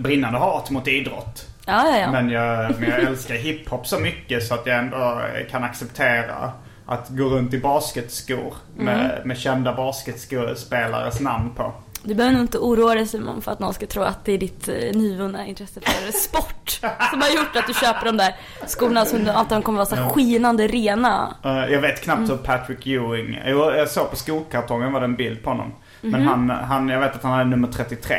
[0.03, 1.45] brinnande hat mot idrott.
[1.65, 2.11] ja, ja, ja.
[2.11, 6.51] Men, jag, men jag älskar hiphop så mycket så att jag ändå kan acceptera
[6.85, 9.27] att gå runt i basketskor med, Mm.
[9.27, 11.73] med kända basketspelares namn på.
[12.05, 14.37] Du behöver nog inte oroa dig Simon för att någon ska tro att det är
[14.37, 16.69] ditt eh, nyvunna intresse för sport
[17.11, 18.35] som har gjort att du köper de där
[18.67, 21.35] skorna som du alltid kommer vara så här skinande rena.
[21.43, 22.29] Eh, jag vet knappt Mm.
[22.29, 23.39] hur Patrick Ewing...
[23.45, 25.73] Jo, jag såg på skokartongen var det en bild på honom.
[26.01, 26.11] Mhm.
[26.11, 28.15] Men han, han, jag vet att han hade nummer 33.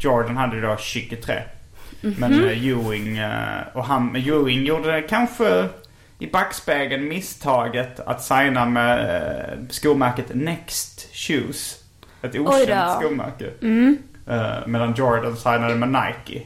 [0.00, 1.34] Jordan hade då 23.
[2.00, 2.14] Mhm.
[2.18, 5.68] Men uh, Ewing, eh, och han, Ewing gjorde kanske
[6.18, 8.98] i backspegeln misstaget att signa med
[9.58, 11.80] uh, skomärket Next Shoes.
[12.24, 12.74] Ett okänt då.
[12.74, 13.00] Mm.
[13.00, 13.50] skomärke.
[14.26, 16.42] Eh, medan Jordan signade med Nike.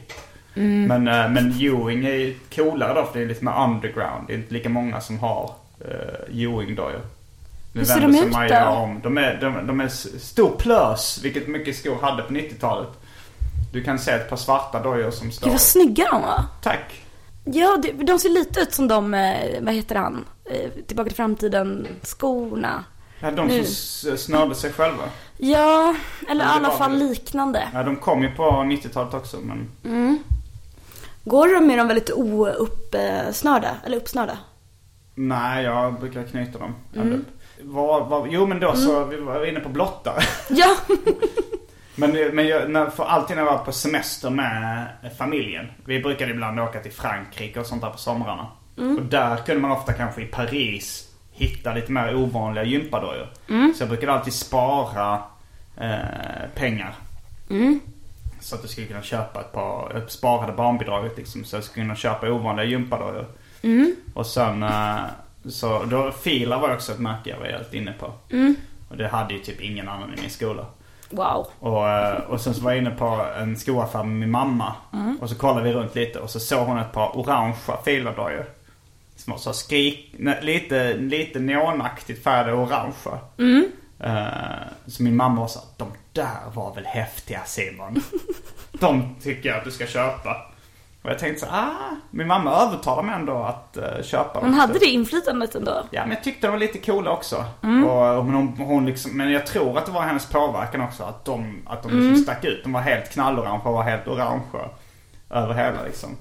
[0.55, 0.85] Mm.
[0.87, 4.27] Men, uh, men Ewing är ju coolare då för det är lite mer underground.
[4.27, 5.51] Det är inte lika många som har
[5.85, 7.01] uh, Ewing-dojor.
[7.73, 8.71] Nu Hur ser de ut Maja då?
[8.71, 8.99] om.
[9.03, 9.87] De är, de, de är
[10.19, 12.89] stor plös, vilket mycket skor hade på 90-talet.
[13.73, 15.45] Du kan se ett par svarta dojor som står...
[15.47, 16.43] Gud vad snygga de var.
[16.61, 17.01] Tack.
[17.43, 19.11] Ja, det, de ser lite ut som de,
[19.61, 20.25] vad heter han,
[20.87, 22.83] Tillbaka till framtiden, skorna.
[23.19, 23.63] Ja, de Nu.
[23.63, 25.03] som snörde sig själva.
[25.41, 25.95] Ja,
[26.29, 27.67] eller i alla fall väl- liknande.
[27.73, 29.69] Ja, de kom ju på 90-talet också men...
[31.23, 33.75] Går de med dem väldigt ouppsnörda?
[33.85, 34.37] Eller uppsnörda?
[35.15, 36.75] Nej, jag brukar knyta dem.
[36.95, 37.25] Mm.
[37.61, 40.21] Var, var, jo men då så, vi var inne på blottare.
[40.49, 40.75] Ja!
[41.95, 45.65] Men, men jag, när, för alltid när jag var på semester med familjen.
[45.85, 48.47] Vi brukade ibland åka till Frankrike och sånt där på somrarna.
[48.77, 51.08] Och där kunde man ofta kanske i Paris
[51.39, 53.27] hitta lite mer ovanliga gympadojor.
[53.75, 55.21] Så jag brukade alltid spara
[55.77, 56.95] eh, pengar.
[58.39, 61.43] Så att jag skulle kunna köpa ett par, jag sparade barnbidraget liksom.
[61.43, 63.25] Så jag skulle kunna köpa ovanliga gympadojor.
[64.13, 64.99] Och sen, eh,
[65.49, 68.11] så då Fila var också ett märke jag var helt inne på.
[68.89, 70.65] Och det hade ju typ ingen annan i min skola.
[71.09, 71.47] Wow.
[71.59, 74.73] Och, eh, och sen så var jag inne på en skoaffär med min mamma.
[75.21, 78.45] Och så kollade vi runt lite och så såg hon ett par orangea filardojor.
[79.19, 83.19] Som var så skrik, lite, lite neonaktigt färgade orangea.
[83.99, 88.03] Eh, så min mamma var så de där var väl häftiga Simon.
[88.71, 90.45] de tycker jag att du ska köpa.
[91.01, 94.49] Och jag tänkte så ah, min mamma övertalade mig ändå att uh, köpa dem.
[94.49, 95.83] Hon hade det inflytandet ändå.
[95.91, 97.45] Ja, men jag tyckte de var lite coola också.
[97.61, 101.03] Och, och, men, hon, hon liksom, men jag tror att det var hennes påverkan också.
[101.03, 102.63] Att de, att de liksom stack ut.
[102.63, 104.69] De var helt knallorange och var helt orangea.
[105.29, 106.17] Över hela liksom.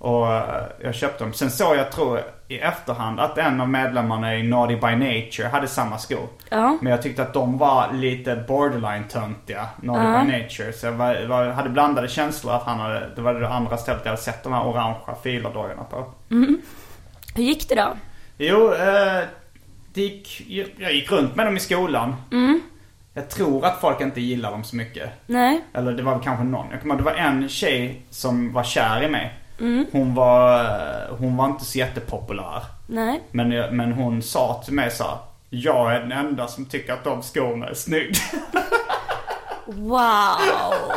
[0.00, 1.32] Och eh, jag köpte dem.
[1.32, 5.68] Sen såg jag, tror i efterhand, att en av medlemmarna i Naughty by Nature hade
[5.68, 6.28] samma skor.
[6.48, 6.78] Ja.
[6.80, 10.72] Men jag tyckte att de var lite borderline töntiga, Naughty by Nature.
[10.72, 14.00] Så jag var, var, hade blandade känslor att han hade, det var det andra stället
[14.04, 16.12] jag hade sett de här orangea filardojorna på.
[17.34, 17.96] Hur gick det då?
[18.38, 19.24] Jo, eh,
[19.94, 20.42] det gick,
[20.78, 22.16] jag gick runt med dem i skolan.
[23.14, 25.10] Jag tror att folk inte gillar dem så mycket.
[25.26, 25.64] Nej.
[25.72, 26.66] Eller det var väl kanske någon.
[26.70, 29.39] Jag kommer ihåg, det var en tjej som var kär i mig.
[29.92, 30.66] Hon var,
[31.18, 32.62] hon var inte så jättepopulär.
[32.86, 33.20] Nej.
[33.30, 35.16] Men, men hon sa till mig så här,
[35.50, 38.16] Jag är den enda som tycker att de skorna är snygg.
[39.66, 40.92] Wow.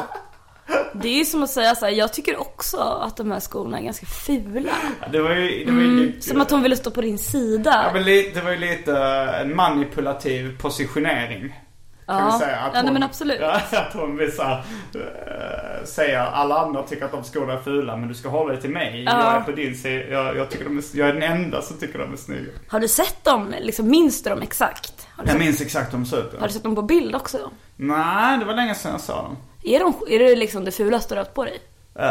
[0.94, 3.80] Det är ju som att säga så här, jag tycker också att de här skorna
[3.80, 4.72] är ganska fula.
[5.12, 7.18] det var ju, det var ju lite, Som att hon ville stå på din ja,
[7.18, 7.90] sida.
[7.94, 8.98] men lite, det var ju lite
[9.42, 11.60] en manipulativ positionering.
[12.06, 12.32] Kan Ja.
[12.40, 12.58] vi säga.
[12.60, 13.42] Att Ja, nej, hon, men absolut.
[13.72, 14.64] Att hon vill så här,
[14.96, 18.62] eh, säga alla andra tycker att de skorna är fula men du ska hålla dig
[18.62, 19.04] till mig.
[19.04, 19.12] Ja.
[19.24, 20.06] Jag är på din sida.
[20.10, 22.52] Jag, jag, tycker de är, jag är den enda som tycker de är snygga.
[22.68, 23.54] Har du sett dem?
[23.62, 24.94] Liksom, minns du dem exakt?
[24.98, 26.40] Du, Jag sett, minns exakt hur de ser ut.
[26.40, 27.38] har du sett dem på bild också?
[27.76, 29.38] Nej, det var länge sedan jag såg dem.
[29.64, 31.60] Är, de, är det liksom det fulaste du har haft på dig?
[32.00, 32.06] Uh,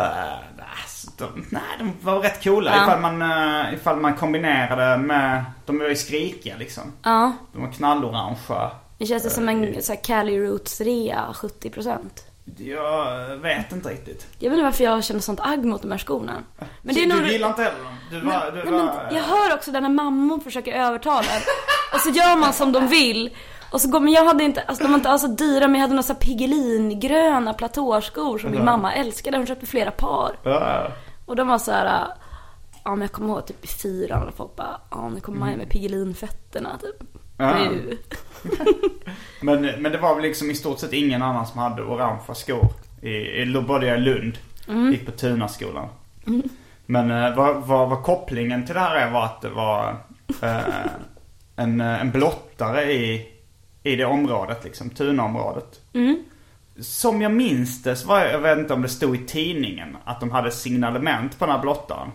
[0.82, 2.82] alltså, de, nej, de var rätt coola Ja.
[2.84, 5.44] ifall, man, uh, ifall man kombinerade med...
[5.66, 6.82] De var ju skrikiga liksom.
[7.02, 7.32] Ja.
[7.52, 8.70] De var knallorangea.
[9.02, 11.98] Det känns det som en så här, Cali Roots rea 70%.
[12.56, 14.26] Jag vet inte riktigt.
[14.38, 16.32] Jag vet inte varför jag känner sånt agg mot de här skorna.
[16.82, 17.26] Men det är du nog...
[17.26, 17.78] gillar inte heller?
[18.10, 18.50] Du var...
[18.50, 21.28] Du Nej, var men jag hör också där när mammor försöker övertala.
[21.94, 23.36] Och så gör man som de vill.
[23.72, 25.74] Och så går, men jag hade inte, alltså de var inte alls så dyra men
[25.74, 29.36] jag hade några så här Piggelin-gröna platåskor som min mamma älskade.
[29.36, 30.36] Hon köpte flera par.
[30.42, 30.88] Ja.
[31.26, 32.06] Och de var så här.
[32.84, 35.56] ja men jag kommer ihåg typ i fyran och folk bara, ja nu kommer Maja
[35.56, 37.08] med Piggelinfötterna typ.
[37.42, 37.56] Ja.
[39.40, 42.68] Men, men det var väl liksom i stort sett ingen annan som hade orangea skor.
[43.02, 44.38] I, i, då bodde jag i Lund.
[44.92, 45.88] Gick på Tunaskolan.
[46.86, 49.96] Men eh, vad, vad, vad kopplingen till det här är var att det var
[50.42, 50.58] eh,
[51.56, 53.28] en, eh, en blottare i,
[53.82, 54.90] i det området liksom.
[54.90, 55.80] Tunaområdet.
[56.80, 59.96] Som jag minns det så var jag, jag vet inte om det stod i tidningen
[60.04, 62.10] att de hade signalement på den här blottaren.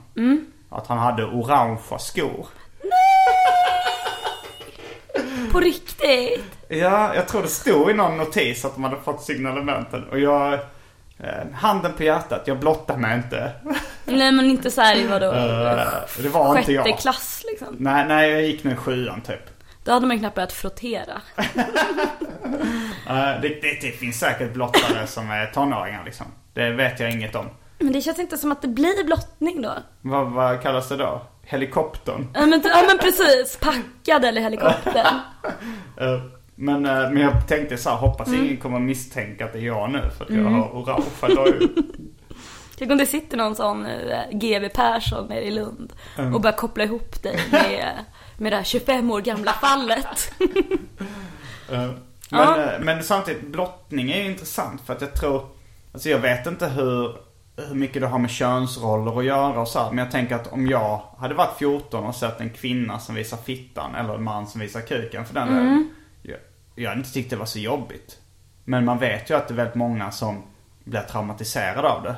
[0.69, 2.45] Att han hade orangea skor.
[5.51, 6.57] På riktigt?
[6.67, 10.03] Ja, jag tror det stod i någon notis att de hade fått signalementen.
[10.10, 10.53] Och jag...
[11.19, 13.51] Eh, handen på hjärtat, jag blottar mig inte.
[14.05, 15.31] Nej men inte så här i vadå?
[15.31, 15.77] Eh,
[16.21, 16.99] det var inte Sjätte jag.
[16.99, 17.75] klass liksom.
[17.79, 19.41] Nej, nej, jag gick i sjuan typ.
[19.83, 21.21] Då hade man knappt börjat frottera.
[23.10, 26.25] Eh, det, det, det finns säkert blottare som är tonåringar liksom.
[26.53, 27.45] Det vet jag inget om.
[27.77, 29.73] Men det känns inte som att det blir blottning då.
[30.01, 31.21] Vad, vad kallas det då?
[31.49, 32.27] Helikoptern?
[32.33, 35.07] Ja men, ja, men precis, packad eller helikopter.
[36.01, 36.21] Eh,
[36.55, 38.43] men, eh, men jag tänkte så här, hoppas Mm.
[38.45, 41.69] ingen kommer misstänka att det är jag nu för att jag har orangea dojor.
[42.77, 45.93] Tänk om det sitter någon sån eh, GW Persson nere i Lund
[46.33, 47.89] och börjar koppla ihop dig med,
[48.38, 50.33] med det här 25 år gamla fallet.
[51.69, 51.93] Men,
[52.29, 52.69] Ja.
[52.79, 55.45] men samtidigt, blottning är ju intressant för att jag tror,
[55.93, 57.15] alltså jag vet inte hur,
[57.57, 60.53] hur mycket det har med könsroller att göra och så här, Men jag tänker att
[60.53, 64.47] om jag hade varit 14 och sett en kvinna som visar fittan eller en man
[64.47, 65.89] som visar kuken för den delen.
[66.21, 66.37] Jag,
[66.75, 68.17] jag hade inte tyckt det var så jobbigt.
[68.63, 70.43] Men man vet ju att det är väldigt många som
[70.83, 72.15] blir traumatiserade av det.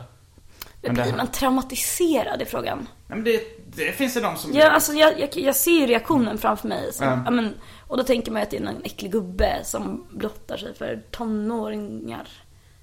[0.82, 2.78] Men det Blir här- man traumatiserad i frågan?
[3.08, 3.42] Nej, men det,
[3.76, 6.94] det finns ju de som Ja, alltså jag, jag, jag ser ju reaktionen framför mig.
[6.94, 7.22] Som, Ja.
[7.26, 7.54] ja, men,
[7.88, 11.02] och då tänker man ju att det är en äcklig gubbe som blottar sig för
[11.12, 12.28] tonåringar.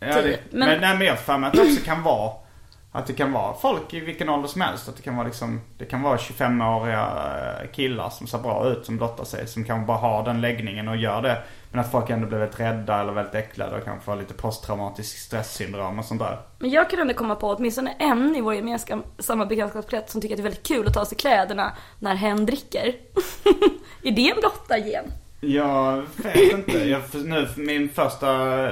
[0.01, 0.41] Ja, det, Typ.
[0.51, 2.33] men, Men- nej, men jag för mig att det också kan vara
[2.97, 4.89] att det kan vara folk i vilken ålder som helst.
[4.89, 7.11] Att det kan vara liksom, det kan vara 25-åriga
[7.63, 9.47] eh, killar som ser bra ut som blottar sig.
[9.47, 11.43] Som kan bara ha den läggningen och gör det.
[11.71, 15.19] Men att folk ändå blir väldigt rädda eller väldigt äcklade och kanske har lite posttraumatisk
[15.19, 16.39] stresssyndrom och sånt där.
[16.59, 20.37] Men jag kan ändå komma på åtminstone en i vår gemensamma bekantskapskrets som tycker att
[20.37, 22.87] det är väldigt kul att ta av sig kläderna när hen dricker.
[24.03, 25.05] är det en blottargen?
[25.41, 26.79] Jag vet inte.
[26.89, 28.29] Jag, nu, min första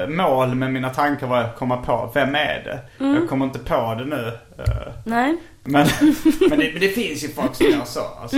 [0.09, 2.81] mål med mina tankar var att komma på, vem är det?
[3.05, 4.33] Jag kommer inte på det nu.
[4.59, 5.37] Eh, Nej.
[5.63, 8.01] Men, men, det, men det finns ju folk som gör så.
[8.21, 8.37] Alltså,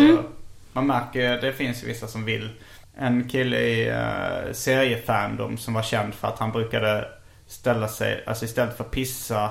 [0.73, 2.51] Man märker, det finns ju vissa som vill.
[2.99, 7.05] En kille i uh, seriefandom som var känd för att han brukade
[7.47, 9.51] ställa sig, alltså istället för att pissa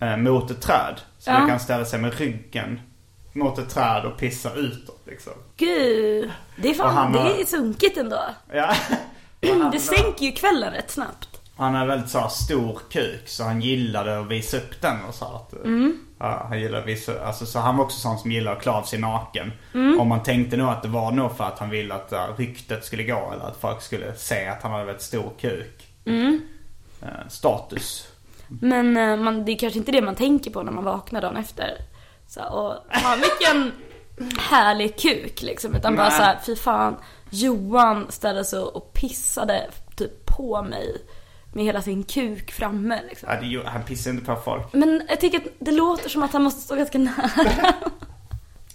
[0.00, 0.94] eh, mot ett träd.
[1.18, 1.36] Så Ja.
[1.36, 2.80] brukar han ställa sig med ryggen
[3.34, 5.32] mot ett träd och pissa utåt liksom.
[5.56, 6.30] Gud.
[6.56, 8.20] Det är fan, det är sunkigt ändå.
[8.52, 8.74] Ja.
[9.72, 11.28] Det sänker ju kvällen rätt snabbt.
[11.56, 15.14] Han har väldigt så här, stor kuk så han gillade att visa upp den och
[15.14, 15.54] så att,
[16.18, 18.72] ja, han gillade att visa, alltså så han var också sån som gillade att klä
[18.72, 19.52] av sig naken.
[19.98, 22.84] Och man tänkte nog att det var nog för att han ville att uh, ryktet
[22.84, 25.88] skulle gå eller att folk skulle se att han hade väldigt stor kuk.
[27.04, 28.08] Eh, status.
[28.48, 31.36] Men eh, man, det är kanske inte det man tänker på när man vaknar dagen
[31.36, 31.78] efter.
[32.34, 33.72] Så, och, fan vilken
[34.38, 35.74] härlig kuk liksom.
[35.74, 36.96] Utan bara så här, fy fan.
[37.30, 40.96] Johan ställde sig och pissade typ på mig.
[41.52, 43.28] Med hela sin kuk framme liksom.
[43.32, 44.72] Ja, det, han pissade inte på folk.
[44.72, 47.30] Men jag tycker att det låter som att han måste stå ganska nära.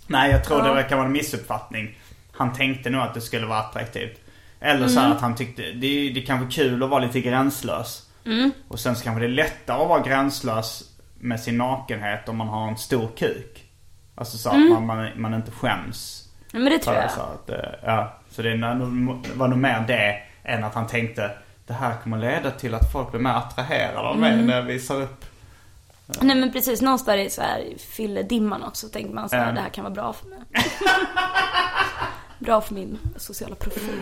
[0.07, 0.73] Nej, jag tror Ja.
[0.73, 1.97] det kan vara en missuppfattning.
[2.31, 4.19] Han tänkte nog att det skulle vara attraktivt.
[4.59, 8.05] Eller så här att han tyckte, det, det kan vara kul att vara lite gränslös.
[8.67, 10.83] Och sen så kanske det är lättare att vara gränslös
[11.19, 13.65] med sin nakenhet om man har en stor kuk.
[14.15, 16.29] Alltså så att man, man, man inte skäms.
[16.51, 17.11] Ja, men det tror jag.
[17.11, 18.57] Så, att, eh, ja, så det
[19.35, 21.31] var nog mer det än att han tänkte
[21.67, 25.01] det här kommer leda till att folk blir mer attraherade av mig när jag visar
[25.01, 25.25] upp.
[26.21, 29.51] Nej men precis, någonstans i så här fylledimman också tänker man så här, Ja.
[29.51, 30.39] det här kan vara bra för mig.
[32.39, 34.01] bra för min sociala profil.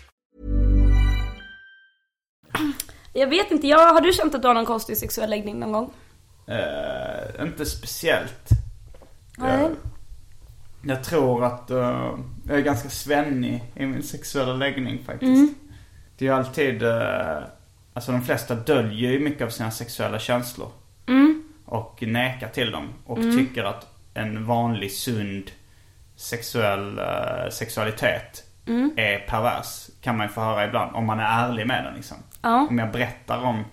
[3.13, 5.71] Jag vet inte, jag, har du känt att du har någon konstig sexuell läggning någon
[5.71, 5.93] gång?
[6.47, 8.49] Eh, inte speciellt.
[9.37, 9.61] Nej.
[9.61, 9.71] Jag,
[10.83, 15.53] jag tror att eh, jag är ganska svennig i min sexuella läggning faktiskt.
[16.17, 17.37] Det är ju alltid, eh,
[17.93, 20.71] alltså de flesta döljer ju mycket av sina sexuella känslor.
[21.65, 22.89] Och nekar till dem.
[23.05, 25.51] Och tycker att en vanlig sund
[26.15, 27.49] sexuell eh,
[28.71, 29.89] sexualitet är pervers.
[30.01, 30.95] Kan man ju få höra ibland.
[30.95, 32.17] Om man är ärlig med den liksom.
[32.41, 32.67] Ja.
[32.69, 33.63] Om jag berättar om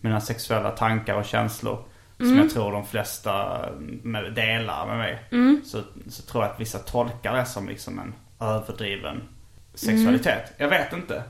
[0.00, 1.84] mina sexuella tankar och känslor.
[2.18, 5.18] Som jag tror de flesta med, delar med mig.
[5.64, 8.14] Så, så tror jag att vissa tolkar det som liksom en
[8.48, 9.22] överdriven
[9.74, 10.52] sexualitet.
[10.56, 11.22] Jag vet inte.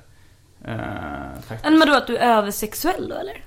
[0.68, 1.56] Uh.
[1.62, 3.44] Men vadå att du är översexuell då eller?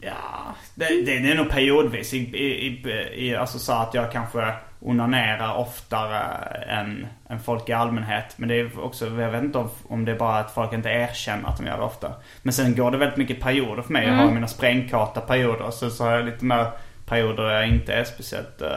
[0.00, 2.14] Ja, det, det, det är nog periodvis.
[2.14, 2.82] I, i,
[3.14, 6.18] i, alltså så att jag kanske onanerar oftare
[6.66, 8.34] än, än folk i allmänhet.
[8.36, 10.88] Men det är också, jag vet inte om, om det är bara att folk inte
[10.88, 12.12] erkänner att de gör det ofta.
[12.42, 14.06] Men sen går det väldigt mycket perioder för mig.
[14.06, 15.62] Jag har mina sprängkåta perioder.
[15.62, 16.66] Och så, så har jag lite mer
[17.06, 18.68] perioder där jag inte är speciellt uh,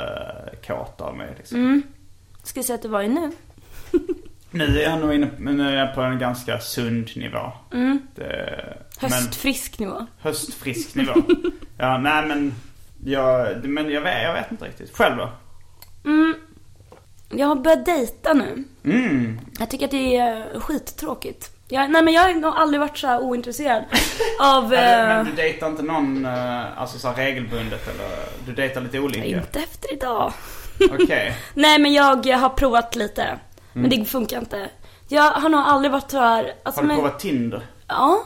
[0.68, 1.28] kåt av mig.
[1.38, 1.82] Liksom.
[2.44, 3.32] Ska jag säga att du var i nu?
[4.54, 7.52] Nu är jag nog inne nu är jag på en ganska sund nivå.
[8.16, 10.06] Det, men- Höstfrisk nivå.
[10.20, 11.14] Höstfrisk nivå.
[11.78, 12.54] ja, nej men
[13.06, 14.96] jag, men jag vet, jag vet inte riktigt.
[14.98, 15.30] Själv då?
[17.34, 18.64] Jag har börjat dejta nu.
[18.84, 19.40] Mm.
[19.60, 21.52] Jag tycker att det är skittråkigt.
[21.68, 23.84] Jag, nej men jag har nog aldrig varit så här ointresserad
[24.42, 24.74] av...
[24.74, 28.10] Eller, eh, men du dejtar inte någon eh, alltså så regelbundet eller?
[28.46, 29.26] Du dejtar lite olika?
[29.26, 30.34] Inte efter idag.
[30.92, 31.38] Okej.
[31.54, 33.40] Nej men jag har provat lite.
[33.74, 34.70] Men det funkar inte.
[35.08, 36.54] Jag har nog aldrig varit så här...
[36.64, 37.66] Alltså, Har du men, provat Tinder?
[37.88, 38.24] Ja.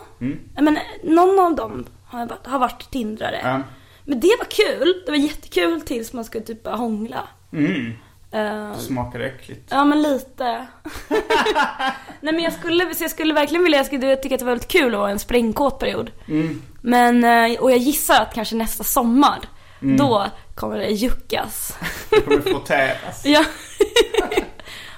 [0.54, 3.40] Men någon av dem har, varit, har varit tindrare.
[3.44, 3.62] Ja.
[4.04, 5.04] Men det var kul.
[5.06, 7.28] Det var jättekul tills man skulle typ börja hångla.
[7.56, 7.94] Mm.
[8.32, 9.68] Eh, Smakar det äckligt?
[9.70, 10.44] Ja men lite.
[12.22, 14.68] Nej men jag skulle, jag skulle verkligen vilja, jag skulle tycka att det var väldigt
[14.72, 16.12] kul att vara en sprängkåt period.
[16.82, 19.40] Men, eh, och jag gissar att kanske nästa sommar,
[19.98, 21.78] då kommer det juckas.
[22.10, 23.26] Det kommer frotteras.
[23.26, 23.44] ja.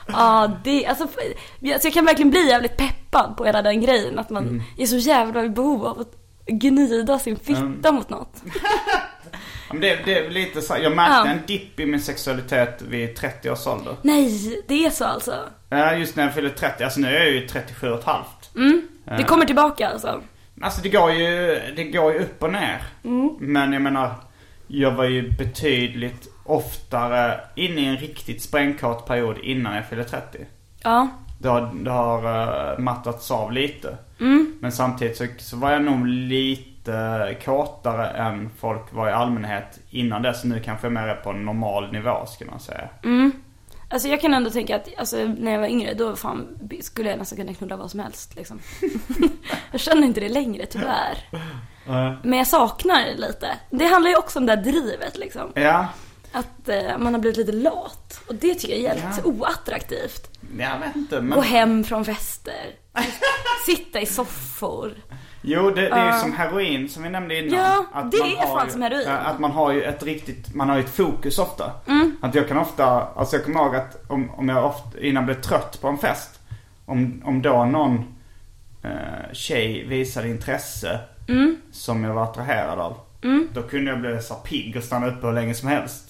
[0.09, 4.19] Ja, det, alltså, alltså jag kan verkligen bli jävligt peppad på hela den grejen.
[4.19, 6.11] Att man är så jävla i behov av att
[6.47, 8.43] gnida sin fitta mot något.
[9.71, 11.27] Men det, det är lite så jag märkte Ja.
[11.27, 13.95] en dipp i min sexualitet vid 30 års ålder.
[14.01, 15.35] Nej, det är så alltså.
[15.69, 16.83] Ja, just när jag fyllde 30.
[16.83, 18.51] Alltså nu är jag ju 37 och ett halvt.
[19.17, 20.21] Det kommer tillbaka alltså.
[20.61, 22.81] Alltså det går ju, det går ju upp och ner.
[23.39, 24.11] Men jag menar,
[24.67, 30.37] jag var ju betydligt oftare inne i en riktigt sprängkåt period innan jag fyllde 30.
[30.83, 31.07] Ja.
[31.39, 32.25] Det har, det har
[32.73, 33.97] uh, mattats av lite.
[34.59, 36.76] Men samtidigt så, så var jag nog lite
[37.45, 40.43] kåtare än folk var i allmänhet innan dess.
[40.43, 42.89] Nu kanske jag mer är på en normal nivå skulle man säga.
[43.89, 46.47] Alltså jag kan ändå tänka att alltså, när jag var yngre då fan
[46.81, 48.59] skulle jag nästan kunna knulla vad som helst liksom.
[49.71, 51.17] jag känner inte det längre tyvärr.
[52.23, 53.47] Men jag saknar det lite.
[53.69, 55.51] Det handlar ju också om det här drivet liksom.
[55.55, 55.87] Ja,
[56.31, 58.21] Att eh, man har blivit lite lat.
[58.27, 60.29] Och det tycker jag är jävligt oattraktivt.
[60.59, 61.43] jag vet inte Gå men...
[61.43, 62.75] hem från fester.
[63.65, 64.93] Sitta i soffor.
[65.41, 67.59] Jo, det, det är ju som heroin som vi nämnde innan.
[67.59, 69.03] Ja, Att det man är fan ju- som heroin.
[69.07, 71.71] ja, Att man har ju ett riktigt, man har ju ett fokus ofta.
[71.87, 72.17] Mm.
[72.21, 75.41] Att jag kan ofta, alltså jag kommer ihåg att om, om jag ofta, innan blev
[75.41, 76.39] trött på en fest.
[76.85, 78.15] Om, om då någon
[78.83, 81.57] eh, tjej visade intresse Mm.
[81.71, 82.97] som jag var attraherad av.
[83.53, 86.03] Då kunde jag bli så pigg och stanna uppe hur länge som helst.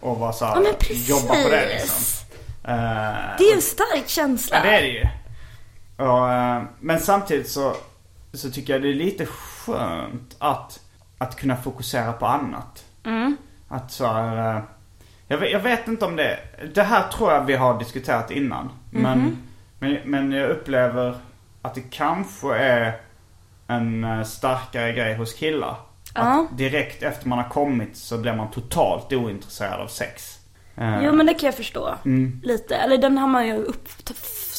[0.00, 0.66] Och vara så här, Mm.
[0.80, 2.26] Ja, jobba på det liksom.
[2.64, 2.72] Eh,
[3.38, 4.56] Det är ju en stark känsla.
[4.56, 5.06] Ja det är det ju.
[5.96, 7.74] Och, eh, men samtidigt så,
[8.34, 10.80] så tycker jag det är lite skönt att,
[11.18, 12.84] att kunna fokusera på annat.
[13.68, 14.62] Att så här, eh,
[15.28, 16.38] jag, vet, jag vet inte om det,
[16.74, 18.70] det här tror jag vi har diskuterat innan.
[18.90, 19.36] Men,
[19.78, 21.16] men, men jag upplever
[21.62, 23.00] att det kanske är
[23.66, 25.76] en eh, starkare grej hos killar.
[26.14, 26.20] Ja.
[26.20, 30.38] Att direkt efter man har kommit så blir man totalt ointresserad av sex.
[30.76, 31.94] Eh, Jo men det kan jag förstå.
[32.04, 32.40] Mm.
[32.42, 32.76] Lite.
[32.76, 33.88] Eller den har man ju upp,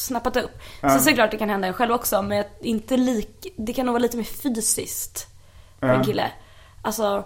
[0.04, 0.50] snappat upp.
[0.82, 2.22] Så såklart det kan hända en själv också.
[2.22, 5.28] Men inte lik, det kan nog vara lite mer fysiskt
[5.80, 6.04] för en Ja.
[6.04, 6.30] kille.
[6.82, 7.24] Alltså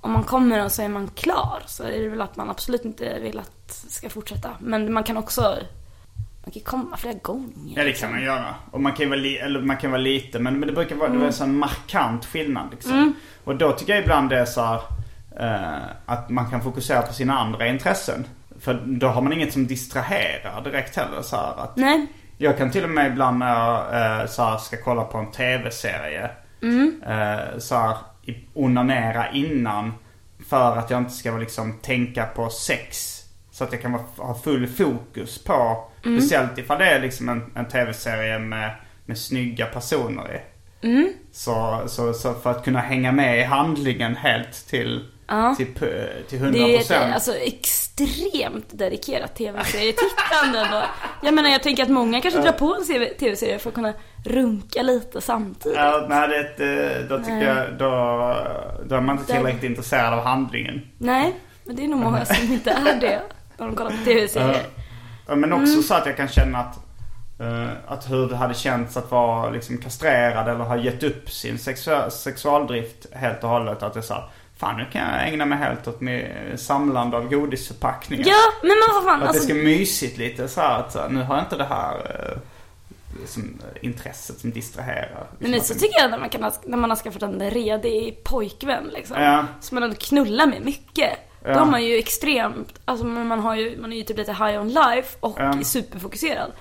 [0.00, 2.84] om man kommer och så är man klar så är det väl att man absolut
[2.84, 4.50] inte vill att det ska fortsätta.
[4.60, 5.40] Men man kan också,
[6.44, 7.52] man kan komma flera gånger.
[7.76, 8.54] Ja det kan man göra.
[8.70, 11.08] Och man kan vara, li- eller man kan vara lite men, men det brukar vara,
[11.08, 13.14] det är en markant skillnad liksom.
[13.44, 14.80] Och då tycker jag ibland det är så här,
[15.40, 18.26] eh, att man kan fokusera på sina andra intressen.
[18.60, 22.06] För då har man inget som distraherar direkt heller så här, att Nej.
[22.38, 25.30] Jag kan till och med ibland när jag eh, så här, ska kolla på en
[25.30, 26.30] tv-serie.
[27.06, 27.96] Eh, så här,
[28.54, 29.92] onanera innan.
[30.48, 33.14] För att jag inte ska liksom tänka på sex.
[33.50, 35.84] Så att jag kan ha full fokus på.
[36.18, 38.70] Speciellt ifall det är liksom en, en tv-serie med,
[39.06, 40.40] med snygga personer i.
[41.32, 45.04] Så, så, så för att kunna hänga med i handlingen helt till,
[45.56, 46.50] till, p- till 100%.
[46.52, 50.82] Det är ett alltså, extremt dedikerat tv-serietittande ändå.
[51.22, 53.92] Jag menar jag tänker att många kanske drar på en tv-serie för att kunna
[54.24, 55.78] runka lite samtidigt.
[55.78, 57.88] Ja, nej, det, är eh, då tycker jag, då,
[58.88, 60.80] då är man inte tillräckligt intresserad av handlingen.
[60.98, 63.22] Nej, men det är nog många som inte är det.
[63.58, 64.62] När de kollar på tv-serier.
[65.28, 66.76] Ja, Men också så att jag kan känna att,
[67.40, 71.56] eh, att hur det hade känts att vara liksom kastrerad eller ha gett upp sin
[71.56, 73.82] sexu- sexualdrift helt och hållet.
[73.82, 76.30] Att jag sa, fan nu kan jag ägna mig helt åt med
[76.60, 78.24] samlande av godisförpackningar.
[78.28, 79.14] Ja, men man fan.
[79.14, 81.56] Att det Alltså, ska mysigt lite så här, att så här, nu har jag inte
[81.56, 82.38] det här eh,
[83.26, 83.42] som,
[83.74, 85.26] eh, intresset som distraherar.
[85.38, 89.22] men så tycker jag när man, kan, när man har skaffat en redig pojkvän liksom.
[89.22, 89.46] Ja.
[89.60, 91.10] Som man knullar med mycket.
[91.44, 91.58] Då Ja.
[91.58, 94.68] har man ju extremt, alltså man har ju, man är ju typ lite high on
[94.68, 95.42] life och Ja.
[95.44, 95.64] Mm.
[95.64, 96.52] superfokuserad.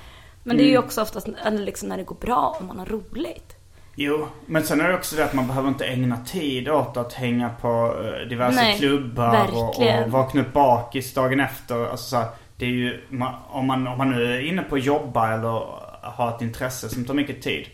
[0.44, 3.57] Men det är ju också oftast liksom när det går bra och man har roligt.
[4.00, 7.14] Jo, men sen är det också det att man behöver inte ägna tid åt att
[7.14, 11.92] hänga på eh, diverse Nej, klubbar och, och vakna upp bakis dagen efter.
[11.92, 12.28] Alltså så här,
[12.58, 13.02] det är ju,
[13.50, 15.66] om man, om man nu är inne på att jobba eller
[16.02, 17.68] har ett intresse som tar mycket tid.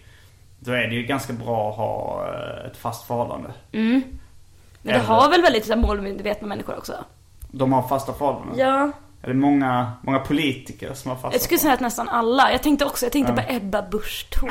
[0.59, 3.51] Då är det ju ganska bra att ha eh, ett fast förhållande.
[3.71, 4.03] Men
[4.81, 6.93] det Eller- har väl väldigt så här målmedvetna människor också?
[7.51, 8.57] De har fasta förhållanden.
[8.57, 8.91] Ja.
[9.21, 12.51] Är det många, många politiker som har fasta Jag skulle säga att nästan alla.
[12.51, 14.49] Jag tänkte också, jag tänkte på Ebba Busch Thor.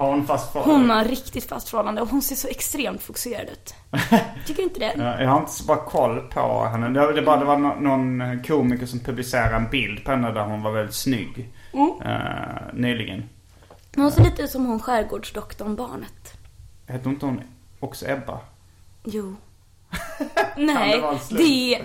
[0.00, 0.82] Har hon fast förhållande?
[0.82, 3.74] Hon har riktigt fast förhållande och hon ser så extremt fokuserad ut.
[4.46, 4.92] Tycker du inte det?
[4.96, 6.88] Ja, Jag har inte så bra koll på henne.
[6.88, 10.44] Det, det, bara, det var nå- någon komiker som publicerade en bild på henne där
[10.44, 11.50] hon var väldigt snygg.
[12.04, 12.10] Eh,
[12.74, 13.28] nyligen.
[13.94, 16.34] Men hon ser lite ut som hon skärgårdsdoktorn barnet.
[16.86, 17.40] Hette inte hon
[17.80, 18.38] också Ebba?
[19.04, 19.34] Jo.
[19.90, 21.02] Det Nej,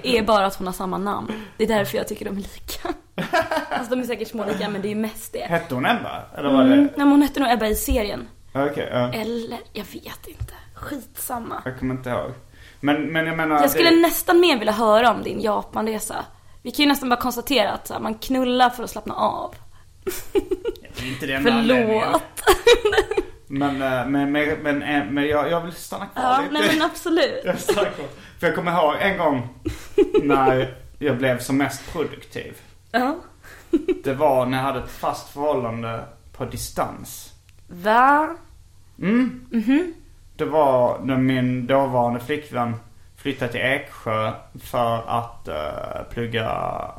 [0.04, 1.34] det är bara att hon har samma namn.
[1.58, 2.94] Det är därför jag tycker de är lika.
[3.70, 5.40] Alltså de är säkert små lika men det är mest det.
[5.40, 6.24] Hette hon Ebba?
[6.38, 6.70] Eller var Mm.
[6.78, 6.82] det?
[6.84, 8.28] Nej, men hon hette nog Ebba i serien.
[8.54, 9.14] Okej, ja.
[9.14, 10.54] Eller, jag vet inte.
[10.74, 11.62] Skitsamma.
[11.66, 12.32] Jag kommer inte ihåg.
[12.80, 13.62] Men, men jag menar...
[13.62, 16.26] Jag skulle det, nästan mer vilja höra om din Japanresa.
[16.62, 19.56] Vi kan ju nästan bara konstatera att här, man knullar för att slappna av.
[20.96, 22.04] det är inte den anledningen.
[22.04, 22.24] Förlåt.
[23.48, 26.54] Men, eh, men, men, men, eh, men jag, jag vill stanna kvar Ja, lite.
[26.54, 27.42] nej men absolut.
[27.46, 28.08] Jag stannar kvar.
[28.40, 29.50] För jag kommer ihåg en gång
[30.24, 32.58] när jag blev som mest produktiv.
[32.92, 33.16] Ja.
[34.04, 36.04] Det var när jag hade ett fast förhållande
[36.38, 37.34] på distans.
[37.68, 38.36] Va?
[40.36, 42.76] Det var när min dåvarande flickvän
[43.18, 44.32] flyttade till Eksjö
[44.64, 46.50] för att uh, plugga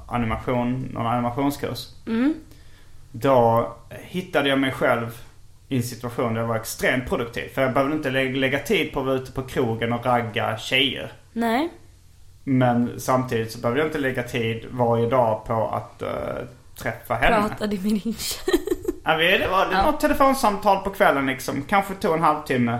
[0.09, 1.89] animation, någon animationskurs.
[3.13, 5.21] Då hittade jag mig själv
[5.69, 7.49] i en situation där jag var extremt produktiv.
[7.55, 10.59] För jag behövde inte lä- lägga tid på att vara ute på krogen och ragga
[10.59, 11.12] tjejer.
[11.33, 11.69] Nej.
[12.45, 16.09] Men samtidigt så behövde jag inte lägga tid varje dag på att eh,
[16.79, 17.49] träffa henne.
[17.49, 18.55] Pratade med din tjej.
[19.09, 21.62] Ja, det var, var ett telefonsamtal på kvällen liksom.
[21.62, 22.79] Kanske tog en halvtimme.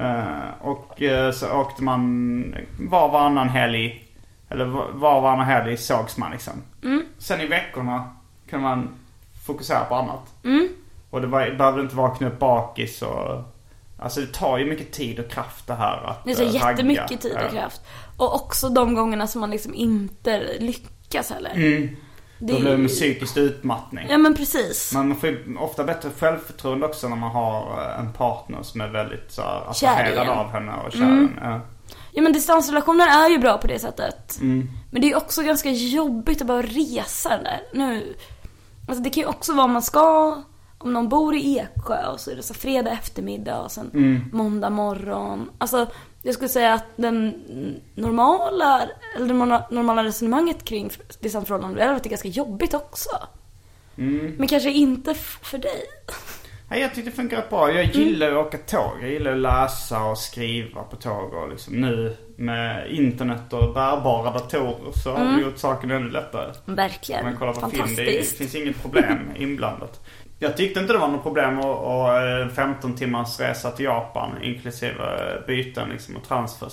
[0.00, 4.04] Eh, och eh, så åkte man var varannan helg.
[4.48, 6.52] Eller var varannan helg sågs man liksom.
[7.18, 8.16] Sen i veckorna
[8.50, 8.88] kunde man
[9.46, 10.34] fokusera på annat.
[11.12, 13.42] Och det var, behövde inte vakna upp bakis och...
[13.98, 16.70] Alltså det tar ju mycket tid och kraft det här att Det tar eh, ragga.
[16.70, 17.80] jättemycket tid och kraft.
[18.16, 21.52] Och också de gångerna som man liksom inte lyckas heller.
[21.54, 21.96] Mm.
[22.38, 24.06] Det Då blir det med psykisk utmattning.
[24.10, 24.92] Ja men precis.
[24.94, 28.80] Men man får ju ofta bättre självförtroende också när man har eh, en partner som
[28.80, 31.38] är väldigt så här, attraherad av henne och kär en.
[31.42, 31.60] Ja.
[32.12, 34.38] Ja men distansrelationer är ju bra på det sättet.
[34.40, 34.70] Mm.
[34.90, 37.60] Men det är ju också ganska jobbigt att bara resa den där.
[37.72, 38.16] Nu.
[38.88, 40.36] Alltså det kan ju också vara om man ska,
[40.82, 44.20] om någon bor i Eksjö och så är det så fredag eftermiddag och sen Mm.
[44.32, 45.50] måndag morgon.
[45.58, 45.86] Alltså
[46.22, 47.34] jag skulle säga att den
[47.94, 48.82] normala,
[49.16, 53.10] eller det norma- normala resonemanget kring distansförhållanden det är ganska jobbigt också.
[53.98, 54.34] Mm.
[54.38, 55.82] Men kanske inte för dig.
[56.70, 57.72] Ja, jag tyckte det funkar bra.
[57.72, 58.92] Jag gillar att åka tåg.
[59.02, 61.32] Jag gillar att läsa och skriva på tåg.
[61.34, 66.52] Och liksom nu med internet och bärbara datorer så har det gjort saken ännu lättare.
[66.64, 67.24] Verkligen.
[67.24, 70.00] Man kollar på film, det finns inget problem inblandat.
[70.42, 74.42] Jag tyckte inte det var något problem att, att eh, 15 timmars resa till Japan
[74.42, 76.72] inklusive eh, byten liksom och transfers.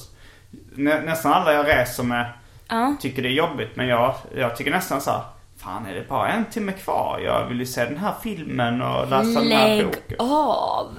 [0.76, 2.26] Nä, nästan alla jag reser med
[2.68, 2.96] Ja.
[3.02, 5.22] tycker det är jobbigt men jag, jag tycker nästan så här.
[5.58, 7.20] Fan är det bara en timme kvar?
[7.26, 10.16] Jag vill ju se den här filmen och läsa den här Lägg boken.
[10.20, 10.98] av.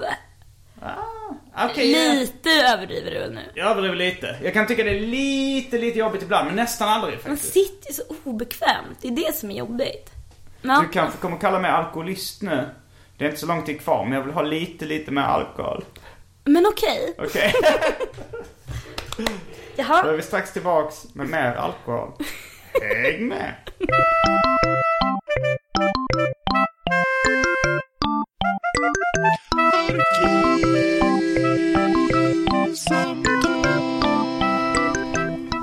[1.69, 3.41] Okej, jag, Lite överdriver du väl nu?
[3.55, 4.35] jag överdriver lite.
[4.43, 7.53] Jag kan tycka det är lite, lite jobbigt ibland men nästan aldrig Man faktiskt.
[7.53, 8.97] sitter ju så obekvämt.
[9.01, 10.11] Det är det som är jobbigt.
[10.61, 10.81] Ja.
[10.81, 12.69] Du kanske kommer kalla mig alkoholist nu.
[13.17, 15.83] Det är inte så lång tid kvar men jag vill ha lite, lite mer alkohol.
[16.43, 17.15] Men okej.
[17.17, 17.53] Okej?
[19.17, 19.23] Då
[19.75, 20.09] Jaha.
[20.09, 22.11] är vi strax tillbaks med mer alkohol.
[22.81, 23.55] Häng med!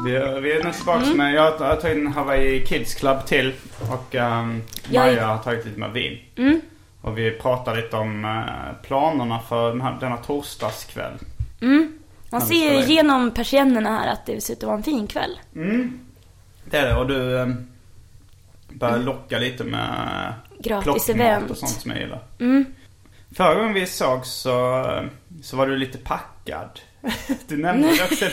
[0.09, 1.17] Vi är, vi är nu tillbaks Mm.
[1.17, 3.53] med, jag har jag har tagit en Hawaii Kids Club till
[3.91, 6.19] och um, Jag Maja har tagit lite med vin.
[6.37, 6.61] Mm.
[7.01, 11.13] Och vi pratar lite om eh, planerna för den här, denna torsdagskväll.
[11.61, 11.93] Man
[12.31, 15.39] Ja, ser ju genom persiennerna här att det ser ut att vara en fin kväll.
[16.65, 17.67] Det är det och du um,
[18.69, 21.51] börjar locka lite med Gratis event.
[21.51, 22.21] och sånt som jag gillar.
[22.41, 22.65] Mm.
[23.37, 24.85] Förra gången vi såg så,
[25.43, 26.81] så var du lite packad.
[27.49, 28.25] Du nämnde det också.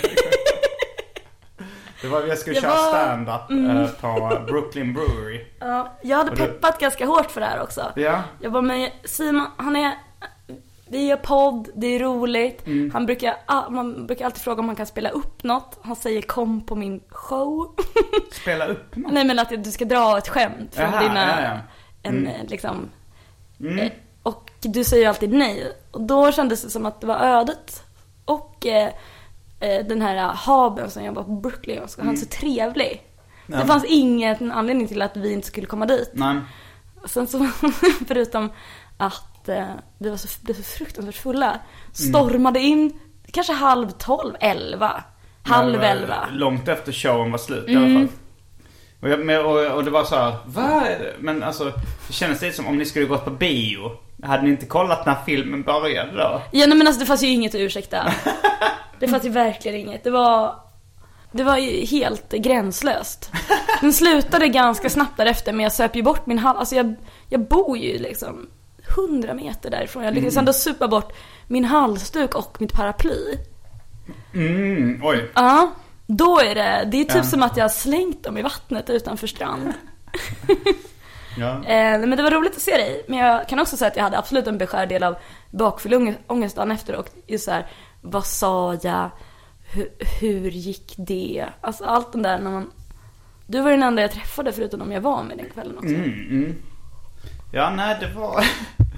[2.05, 5.45] Det var jag skulle Jag köra var- stand-up eh, på Brooklyn Brewery.
[5.59, 7.91] Ja, jag hade Och du- peppat ganska hårt för det här också.
[7.95, 8.21] Ja.
[8.41, 9.91] Jag bara, men Simon, han är...
[10.87, 12.67] Vi gör podd, det är roligt.
[12.67, 12.91] Mm.
[12.93, 15.79] Han brukar, ah, man brukar alltid fråga om han kan spela upp något.
[15.81, 17.75] Han säger kom på min show.
[18.41, 19.11] Spela upp något.
[19.13, 21.41] Nej men att du ska dra ett skämt från Jaha, dina...
[21.41, 21.59] ja, ja.
[22.09, 22.89] En eh, liksom...
[23.59, 23.79] Mm.
[23.79, 23.91] Eh,
[24.23, 25.71] och du säger alltid nej.
[25.91, 27.83] Och då kändes det som att det var ödet.
[28.25, 28.89] Och eh,
[29.59, 32.87] den här Haben som jobbar på Brooklyn, och han är så trevlig.
[33.47, 33.57] Mm.
[33.57, 33.57] Ja.
[33.57, 36.11] Det fanns ingen anledning till att vi inte skulle komma dit.
[36.13, 36.35] Nej.
[37.05, 37.47] Sen så,
[38.07, 38.49] förutom
[38.97, 39.65] att eh,
[39.97, 41.59] vi var så, blev så fruktansvärt fulla,
[41.93, 42.99] stormade in
[43.31, 45.03] kanske halv tolv, elva.
[45.43, 46.27] Halv var elva.
[46.31, 47.83] Långt efter showen var slut i Mm.
[47.97, 48.17] alla fall.
[49.01, 51.15] Och, jag, och, och det var så här, vad är det?
[51.19, 51.63] Men alltså,
[52.07, 53.91] det kändes lite som om ni skulle gått på bio.
[54.23, 56.41] Hade ni inte kollat när filmen började då?
[56.51, 58.13] Ja nej, men alltså det fanns ju inget att ursäkta.
[58.99, 60.03] Det fanns ju verkligen inget.
[60.03, 60.55] Det var,
[61.31, 63.31] det var ju helt gränslöst.
[63.81, 66.59] Den slutade ganska snabbt därefter men jag söp ju bort min hals.
[66.59, 66.95] Alltså jag,
[67.29, 68.47] jag bor ju liksom
[68.97, 70.03] 100 meter därifrån.
[70.03, 71.13] Jag lyckades ändå supa bort
[71.47, 73.37] min halsduk och mitt paraply.
[74.33, 75.31] Mm, oj.
[75.35, 75.71] Ja,
[76.07, 77.23] då är det, det är typ Ja.
[77.23, 79.73] som att jag har slängt dem i vattnet utanför strand.
[81.37, 81.49] Ja.
[81.55, 83.05] Eh, men det var roligt att se dig.
[83.07, 85.15] Men jag kan också säga att jag hade absolut en beskärd del av
[85.51, 86.95] bakfylleångest dagen efter.
[86.95, 87.67] Och just så här,
[88.05, 89.09] vad sa jag?
[89.71, 89.89] Hur,
[90.19, 91.45] hur gick det?
[91.61, 92.71] Alltså allt den där när man...
[93.47, 95.93] Du var den enda jag träffade förutom de jag var med den kvällen också.
[95.93, 96.55] Mm, mm.
[97.51, 98.45] Ja, nej det var...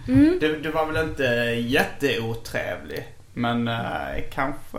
[0.08, 0.38] Mm.
[0.40, 1.24] Det, det var väl inte
[1.68, 3.08] jätteotrevlig.
[3.34, 4.78] Men eh, kanske...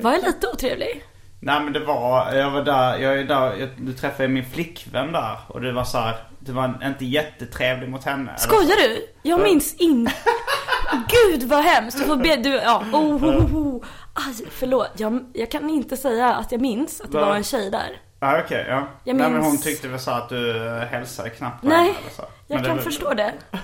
[0.00, 1.04] Var jag lite otrevlig?
[1.40, 5.12] Nej men det var, jag var där, jag är där, jag, du träffade min flickvän
[5.12, 5.36] där.
[5.48, 8.34] Och det var så här, det var inte jättetrevlig mot henne.
[8.38, 9.06] Skojar du?
[9.22, 10.12] Jag minns inte.
[11.08, 11.98] Gud vad hemskt.
[11.98, 12.84] Du får be, du, ja.
[12.92, 13.84] Oh, oh, oh.
[14.14, 14.90] Aj, förlåt.
[14.96, 17.26] Jag, jag kan inte säga att jag minns att det Va?
[17.26, 18.00] var en tjej där.
[18.20, 18.88] Ja okej, ja.
[19.04, 21.88] Jag Nej men minns- hon tyckte väl så att du eh, hälsade knappt på Nej,
[22.00, 22.22] eller så.
[22.22, 23.32] jag Men det kan var- förstå det.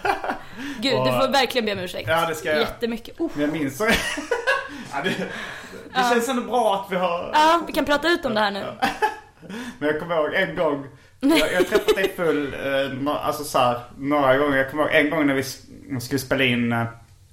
[0.80, 2.08] Gud, du får verkligen be om ursäkt.
[2.08, 2.58] Ja, det ska jag.
[2.60, 3.20] Jättemycket.
[3.20, 3.30] Oh.
[3.34, 3.80] Men jag minns
[4.92, 5.08] ja, det,
[5.94, 7.30] det känns ändå bra att vi har...
[7.34, 8.64] Ja, vi kan prata ut om det här nu.
[9.78, 10.86] Men jag kommer ihåg en gång.
[11.20, 12.54] Jag, jag har träffat dig full,
[13.06, 14.56] eh, alltså så här, några gånger.
[14.56, 15.42] Jag kommer ihåg en gång när vi
[16.00, 16.68] skulle spela in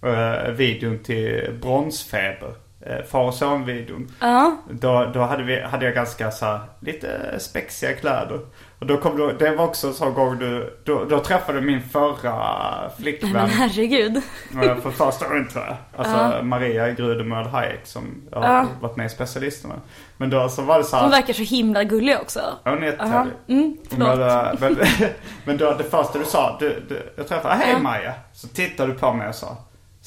[0.06, 2.54] eh, videon till Bronsfeber.
[2.86, 4.12] Eh, far och son-videon.
[4.20, 4.58] Ja.
[4.70, 8.40] Då, då hade, vi, hade jag ganska så här, lite spexiga kläder.
[8.80, 11.66] Och då kom du, det var också en sån gång du, då, då träffade du
[11.66, 12.34] min förra
[12.82, 13.50] Men flickvän.
[13.50, 14.18] herregud.
[14.64, 15.76] eh, för första gången tror jag.
[15.96, 16.44] Alltså Ja.
[16.44, 18.66] Maria Grudemöd Hayek som jag har Ja.
[18.82, 19.76] varit med i Specialisterna.
[20.18, 21.04] Men då så var det så här.
[21.04, 22.40] Hon verkar så himla gullig också.
[22.64, 23.26] Ja, hon är Aha.
[23.26, 23.34] jättetrevlig.
[23.48, 24.18] Mm, förlåt.
[24.18, 25.10] Men, eh, men,
[25.46, 27.80] men då det första du sa, du, du, jag träffade, hej Ja.
[27.80, 28.14] Maja.
[28.34, 29.58] Så tittade du på mig och sa,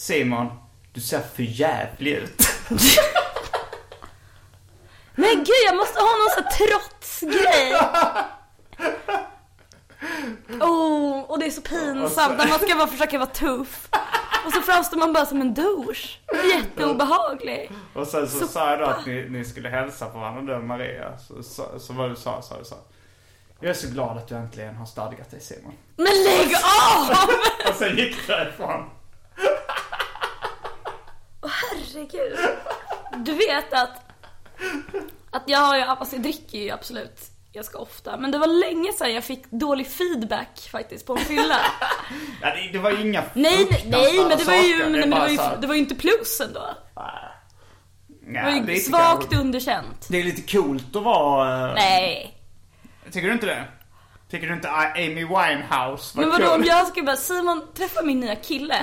[0.02, 0.46] Simon,
[0.92, 2.42] du ser för jävlig ut.
[5.14, 7.74] Men gud, jag måste ha någon sån här trotsgrej.
[10.60, 13.88] Oh, och det är så pinsamt när man ska bara försöka vara tuff.
[14.46, 16.18] Och så framstår man bara som en douche.
[16.54, 17.70] Jätteobehaglig.
[17.94, 20.54] Och sen så, Så- sa jag då att ni, ni skulle hälsa på varandra du
[20.58, 21.18] och Maria.
[21.18, 22.76] Så, så, så vad du sa, sa du så.
[23.60, 25.72] Jag är så glad att du äntligen har stadgat dig Simon.
[25.96, 27.10] Men lägg av!
[27.68, 28.90] Och sen gick du därifrån.
[31.94, 32.38] Herregud.
[33.16, 34.10] Du vet att,
[35.30, 37.20] att jag, har ju- alltså jag dricker ju absolut
[37.52, 38.16] ganska ofta.
[38.16, 41.56] Men det var länge sedan jag fick dålig feedback faktiskt på en fylla.
[42.42, 44.90] Ja, det, det var ju inga nej, nej, nej, men det var ju, men, saker.
[45.00, 46.62] men det, var ju, det var ju inte plus ändå.
[46.94, 47.12] Ja,
[48.26, 50.06] Det var ju det svagt underkänt.
[50.10, 51.68] Det är lite coolt att vara...
[51.68, 52.38] eh, Nej.
[53.12, 53.64] Tycker du inte det?
[54.32, 56.54] Tycker du inte Amy Winehouse var Men vadå cool?
[56.60, 58.78] om jag ska bara, Simon träffa min nya kille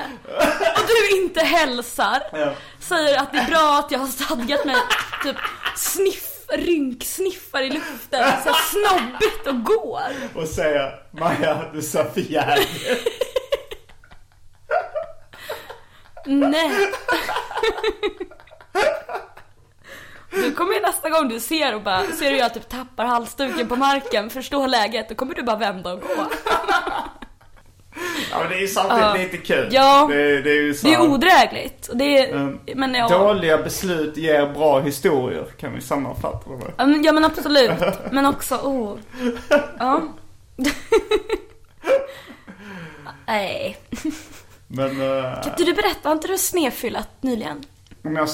[0.75, 2.53] och du inte hälsar, Ja.
[2.79, 4.75] säger att det är bra att jag har stadgat mig,
[5.23, 5.35] typ
[5.75, 10.01] sniff, rynksniffar i luften, så snobbigt och går.
[10.35, 13.07] Och säga Maja, du sa för jävligt.
[16.25, 16.71] Nej.
[20.31, 23.67] Du kommer ju nästa gång du ser och bara, ser hur jag typ tappar halsduken
[23.67, 26.07] på marken, förstår läget, då kommer du bara vända och gå.
[28.31, 29.13] Ja men det är ju samtidigt Ja.
[29.17, 29.67] lite kul.
[29.71, 30.07] Ja.
[30.11, 31.89] Det, det är ju så Det är odrägligt.
[31.93, 32.59] Det är, Mm.
[32.75, 33.07] men ja.
[33.07, 36.73] Dåliga beslut ger bra historier, kan vi sammanfatta det med.
[36.77, 37.71] Ja men, ja men absolut.
[38.11, 38.97] Men också, oh.
[39.79, 40.01] Ja.
[43.27, 43.77] Nej.
[44.67, 47.63] Men uh, Kan inte du berätta, har inte du snedfyllat nyligen?
[48.03, 48.27] Om jag har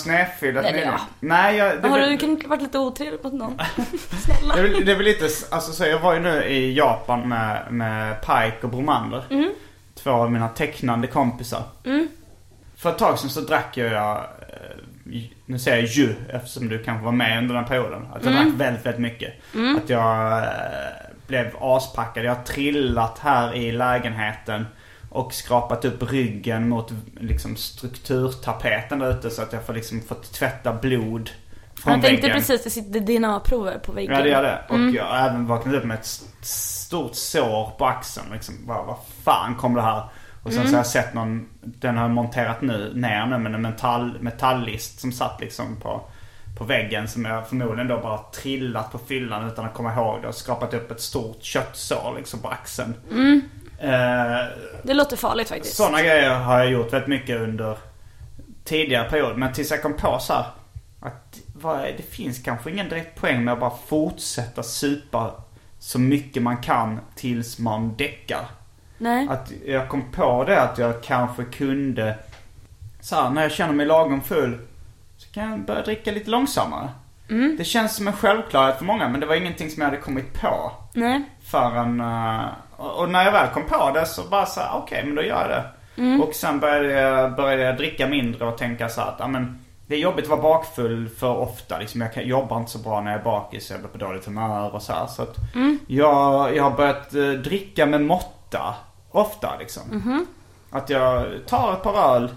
[0.71, 0.87] nyligen?
[0.93, 0.99] ja.
[1.19, 3.57] Nej, jag, det, Har du kan varit lite otrevlig mot någon?
[4.25, 4.55] Snälla.
[4.55, 7.29] det, är väl, det är väl lite, alltså så jag var ju nu i Japan
[7.29, 9.23] med, med Pike och Bromander.
[9.29, 9.51] Mm.
[9.95, 11.63] Två av mina tecknande kompisar.
[12.77, 14.23] För ett tag sedan så drack jag, eh,
[15.45, 18.07] nu säger jag ju eftersom du kanske var med under den perioden.
[18.13, 18.45] Att jag Mm.
[18.45, 19.33] drack väldigt, väldigt mycket.
[19.83, 20.43] Att jag eh,
[21.27, 22.25] blev aspackad.
[22.25, 24.65] Jag har trillat här i lägenheten
[25.15, 30.33] och skrapat upp ryggen mot liksom strukturtapeten där ute så att jag får liksom fått
[30.33, 31.29] tvätta blod
[31.75, 32.37] från Jag tänkte väggen.
[32.41, 34.13] precis, det sitter DNA-prover på väggen.
[34.15, 34.65] Ja det gör det.
[34.69, 38.25] Och jag har även vaknat upp med ett st- stort sår på axeln.
[38.33, 40.03] Liksom, vad, vad fan kom det här?
[40.43, 43.55] Och sen så har jag sett någon, den har jag monterat nu, ner nu med
[43.55, 46.01] en metall, metalllist som satt liksom på,
[46.57, 47.07] på väggen.
[47.07, 50.27] Som jag förmodligen då bara trillat på fyllan utan att komma ihåg det.
[50.27, 52.93] Och skapat upp ett stort köttsår liksom på axeln.
[53.11, 53.39] Eh,
[54.83, 55.75] Det låter farligt faktiskt.
[55.75, 57.77] sådana grejer har jag gjort väldigt mycket under
[58.63, 59.37] tidigare period.
[59.37, 60.45] Men tills jag kom på så här,
[60.99, 65.31] att vad, det finns kanske ingen direkt poäng med att bara fortsätta supa
[65.79, 68.45] så mycket man kan tills man däckar.
[68.97, 69.27] Nej.
[69.29, 72.17] Att jag kom på det att jag kanske kunde,
[73.01, 74.59] så här, när jag känner mig lagom full,
[75.17, 76.89] så kan jag börja dricka lite långsammare.
[77.57, 80.41] Det känns som en självklarhet för många men det var ingenting som jag hade kommit
[80.41, 81.23] på Nej.
[81.43, 81.99] förrän...
[81.99, 82.45] eh,
[82.77, 85.41] och och när jag väl kom på det så bara så okej men då gör
[85.41, 85.63] jag det.
[86.23, 89.99] Och sen började jag, började jag dricka mindre och tänka så att, men det är
[89.99, 91.79] jobbigt att vara bakfull för ofta.
[91.79, 93.71] Liksom, jag kan, jobbar inte så bra när jag är bakis.
[93.71, 95.07] Jag blir på dåligt humör och så här.
[95.07, 95.35] Så att
[95.87, 98.75] jag, jag har börjat eh, dricka med måtta.
[99.11, 99.81] Ofta liksom.
[100.69, 102.29] Att jag tar ett par öl.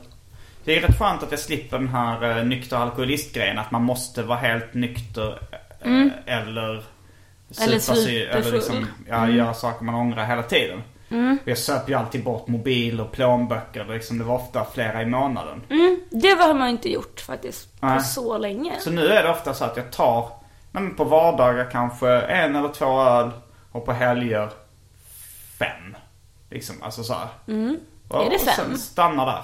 [0.65, 3.59] Det är rätt skönt att jag slipper den här uh, nykter alkoholist-grejen.
[3.59, 5.39] Att man måste vara helt nykter
[5.81, 6.85] eh, eller
[7.61, 8.41] Eller supa sig- superfull.
[8.43, 10.83] Eller liksom, ja, göra saker man ångrar hela tiden.
[11.45, 13.85] Jag söp ju alltid bort mobil och plånböcker.
[13.85, 15.63] Liksom, det var ofta flera i månaden.
[15.71, 18.01] Mm, det har man inte gjort faktiskt på Nej.
[18.01, 18.73] så länge.
[18.81, 20.29] Så nu är det ofta så att jag tar,
[20.73, 23.31] nej, på vardagar kanske en eller två öl.
[23.73, 24.49] Och på helger
[25.59, 25.97] fem.
[26.51, 27.15] Liksom, alltså så.
[27.15, 27.77] Och, Mm.
[28.11, 28.65] Är det och fem?
[28.65, 28.71] Mm.
[28.71, 29.43] sen stannar där.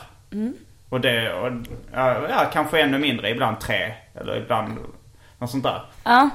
[0.88, 1.52] Och det, och,
[1.92, 3.30] ja, kanske ännu mindre.
[3.30, 3.94] Ibland tre.
[4.14, 4.78] Eller ibland
[5.38, 5.82] något sånt där.
[6.04, 6.30] Ja,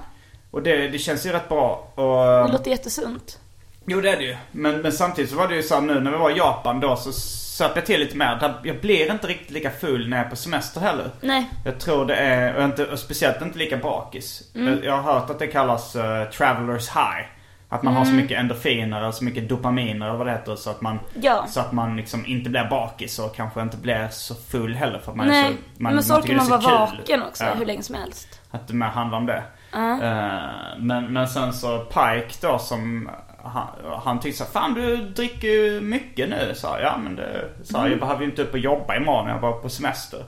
[0.52, 1.88] Och det, det känns ju rätt bra.
[1.96, 3.40] Och, det låter jättesunt.
[3.86, 4.38] Jo det är det ju.
[4.52, 6.96] Men, men samtidigt så var det ju så nu när vi var i Japan då
[6.96, 8.54] så söp jag till lite mer.
[8.64, 11.10] Jag blir inte riktigt lika full när jag är på semester heller.
[11.22, 11.50] Nej.
[11.66, 14.44] Jag tror det är, och, inte, och speciellt inte lika bakis.
[14.54, 17.26] Jag, jag har hört att det kallas uh, travelers high.
[17.72, 20.56] Att man har så mycket endorfiner och så mycket dopaminer eller vad det heter.
[20.56, 21.46] Så att man, Ja.
[21.50, 25.00] så att man liksom inte blir bakis och kanske inte blir så full heller.
[25.00, 27.44] För att man är Nej, så, man, men så orkar man är vara vaken också
[27.44, 27.54] Ja.
[27.54, 28.42] hur länge som helst.
[28.52, 29.44] Att det mer handlar om det.
[29.74, 33.10] Eh, men, men sen så Pike då som
[33.44, 33.68] han,
[34.04, 36.52] han tyckte så här, Fan du dricker ju mycket nu.
[36.56, 39.30] Så jag, ja men det, så här, jag behöver ju inte upp och jobba imorgon.
[39.30, 40.24] Jag var på semester.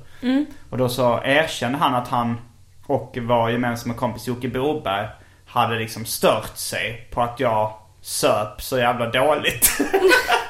[0.70, 2.38] Och då så erkände han att han
[2.86, 5.08] och vår gemensamma kompis Jocke Boberg
[5.46, 9.82] hade liksom stört sig på att jag söp så jävla dåligt.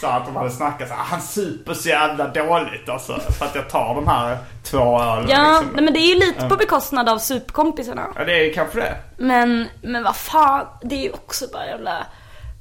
[0.00, 3.20] Så att de hade snackat så här, han super så jävla dåligt alltså.
[3.38, 5.74] För att jag tar de här två ölen Ja, liksom.
[5.74, 8.06] nej, men det är ju lite på bekostnad av superkompisarna.
[8.16, 8.96] Ja det är ju kanske det.
[9.16, 12.06] Men, men vad fan, det är ju också bara jävla...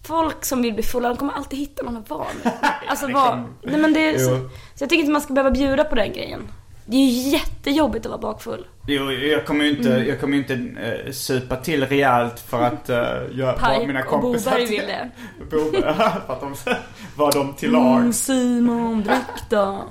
[0.08, 2.54] Folk som vill bli fulla, de kommer alltid hitta någon att vara med.
[2.88, 3.44] Alltså vad...
[3.64, 4.30] Nej men det är så,
[4.76, 6.42] så jag tycker inte man ska behöva bjuda på den grejen.
[6.86, 8.68] Det är ju jättejobbigt att vara bakfull.
[8.88, 10.08] Jo, jag kommer ju inte, Mm.
[10.08, 12.96] jag kommer inte uh, supa till rejält för att uh,
[13.40, 14.52] jag, vad mina och kompisar...
[14.52, 15.10] Boberg ville.
[15.52, 15.82] Boberg,
[16.28, 16.56] för att de
[17.16, 18.18] var de till Mm, lags.
[18.18, 19.84] Simon, drick då.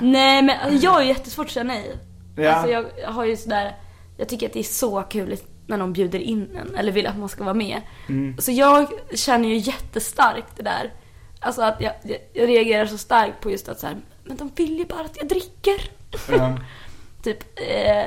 [0.00, 1.96] Nej men jag ju jättesvårt att säga nej.
[2.36, 2.52] Ja.
[2.52, 3.76] Alltså jag har ju sådär,
[4.16, 5.36] jag tycker att det är så kul
[5.66, 7.80] när någon bjuder in en eller vill att man ska vara med.
[8.08, 8.38] Mm.
[8.38, 10.92] Så jag känner ju jättestarkt det där.
[11.40, 13.96] Alltså att jag, jag, jag reagerar så starkt på just att så här,
[14.26, 15.90] men de vill ju bara att jag dricker.
[16.30, 16.58] Ja.
[17.22, 17.38] Typ.
[17.56, 18.04] Eh,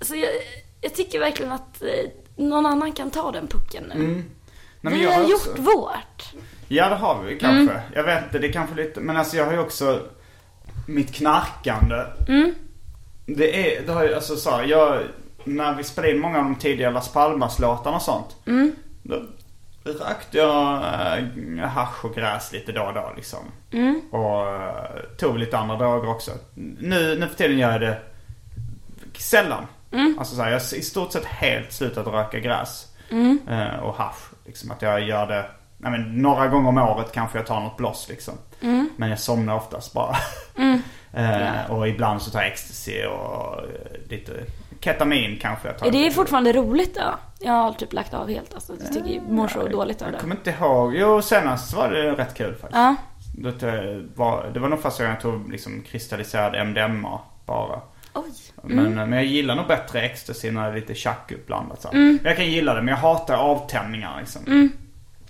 [0.00, 0.28] så jag,
[0.80, 3.94] jag tycker verkligen att eh, någon annan kan ta den pucken nu.
[3.94, 4.24] Mm.
[4.80, 6.32] Nej, Vi jag har har gjort också- vårt.
[6.68, 7.74] Ja det har vi kanske.
[7.74, 7.92] Mm.
[7.94, 10.00] Jag vet inte, det är kanske lite, men alltså jag har ju också
[10.88, 12.04] mitt knarkande.
[12.28, 12.54] Mm.
[13.26, 15.02] Det är, det har ju, alltså så här, jag,
[15.44, 18.36] när vi spelade in många av de tidiga Las Palmas-låtarna och sånt.
[18.46, 18.72] Mm.
[19.02, 19.22] Då
[19.92, 20.82] rökte jag
[21.58, 23.38] äh, hasch och gräs lite då och då liksom.
[23.72, 24.00] Mm.
[24.10, 26.30] Och äh, tog lite andra droger också.
[26.54, 27.98] Nu, nu för tiden gör jag det
[29.20, 29.66] sällan.
[29.92, 30.16] Mm.
[30.18, 32.86] Alltså så här, jag har i stort sett helt slutat röka gräs.
[33.10, 33.38] Mm.
[33.48, 34.30] Eh, och hasch.
[34.46, 37.76] Liksom att jag gör det, nej men några gånger om året kanske jag tar något
[37.76, 38.34] bloss liksom.
[38.60, 38.90] Mm.
[38.96, 40.16] Men jag somnar oftast bara.
[40.56, 40.82] Mm.
[41.12, 44.32] Eh, och ibland så tar jag ecstasy och eh, lite
[44.80, 45.86] ketamin kanske jag tar.
[45.86, 47.14] Är det fortfarande roligt då?
[47.42, 48.72] Jag har typ lagt av helt alltså.
[48.80, 50.20] Jag tycker jag mår så dåligt av Jag det.
[50.20, 50.94] kommer inte ihåg.
[50.96, 52.72] Jo, senast var det rätt kul faktiskt.
[52.74, 52.96] Ja.
[53.60, 57.80] Det var, det var nog första gången jag tog liksom kristalliserad MDMA bara.
[58.14, 58.30] Oj.
[58.62, 58.92] Men, Mm.
[59.10, 61.82] men jag gillar nog bättre ecstasy när det är lite tjack uppblandat.
[61.82, 61.88] Så.
[61.88, 62.18] Mm.
[62.22, 64.42] Men Jag kan gilla det men jag hatar avtändningar liksom.
[64.46, 64.72] Mm.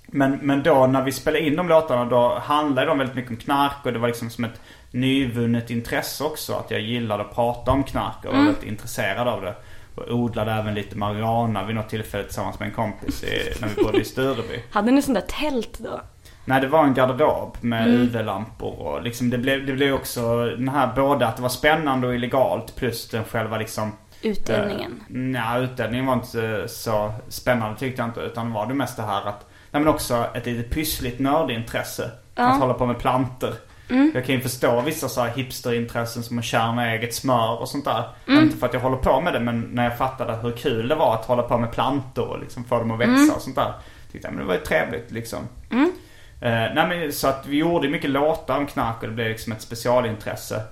[0.06, 3.36] Men, men då när vi spelade in de låtarna då handlade de väldigt mycket om
[3.36, 6.54] knark och det var liksom som ett nyvunnet intresse också.
[6.54, 8.46] Att jag gillade att prata om knark och var Mm.
[8.46, 9.54] väldigt intresserad av det.
[9.94, 13.82] Och odlade även lite marijuana vid något tillfälle tillsammans med en kompis i, när vi
[13.82, 14.62] bodde i Stureby.
[14.70, 16.00] Hade ni sånt där tält då?
[16.44, 18.00] Nej det var en garderob med Mm.
[18.00, 22.06] UV-lampor och liksom det blev, det blev också den här både att det var spännande
[22.06, 24.92] och illegalt plus den själva liksom Utdelningen.
[24.92, 28.20] Eh, Nej, utdelningen var inte så spännande tyckte jag inte.
[28.20, 32.10] Utan var det mest det här att, nej men också ett litet pyssligt nördintresse.
[32.34, 32.42] Ja.
[32.46, 33.54] Att hålla på med planter.
[33.90, 34.10] Mm.
[34.14, 37.84] Jag kan ju förstå vissa så här hipsterintressen som att kärna eget smör och sånt
[37.84, 38.04] där.
[38.28, 38.44] Mm.
[38.44, 40.94] Inte för att jag håller på med det men när jag fattade hur kul det
[40.94, 43.30] var att hålla på med plantor och liksom få dem att växa Mm.
[43.34, 43.72] och sånt där.
[44.12, 45.38] Tyckte jag men det var ju trevligt liksom.
[45.70, 45.92] Mm.
[46.40, 49.52] Eh, nej men så att vi gjorde mycket låtar om knark och det blev liksom
[49.52, 50.62] ett specialintresse.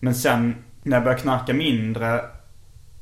[0.00, 2.20] Men sen när jag började knarka mindre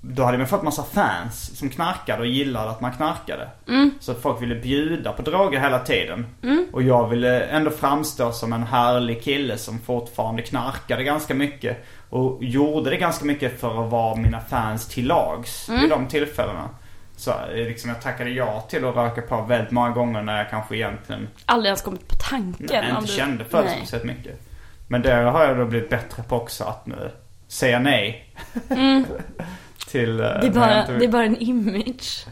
[0.09, 3.49] då hade man fått massa fans som knarkade och gillade att man knarkade.
[3.69, 3.91] Mm.
[4.01, 6.27] Så folk ville bjuda på droger hela tiden.
[6.43, 6.67] Mm.
[6.73, 11.85] Och jag ville ändå framstå som en härlig kille som fortfarande knarkade ganska mycket.
[12.11, 15.81] Och gjorde det ganska mycket för att vara mina fans till lags Mm.
[15.81, 16.69] vid de tillfällena.
[17.17, 20.51] Så eh, liksom jag tackade ja till att röka på väldigt många gånger när jag
[20.51, 22.67] kanske egentligen Aldrig ens kommit på tanken.
[22.71, 24.41] nej, inte du- kände för det speciellt mycket.
[24.89, 27.11] Men det har jag då blivit bättre på också att nu
[27.49, 28.35] säga nej.
[28.71, 29.05] Mm.
[29.99, 30.21] till...
[30.21, 32.27] eh, Det är, bara, inte- det är bara en image.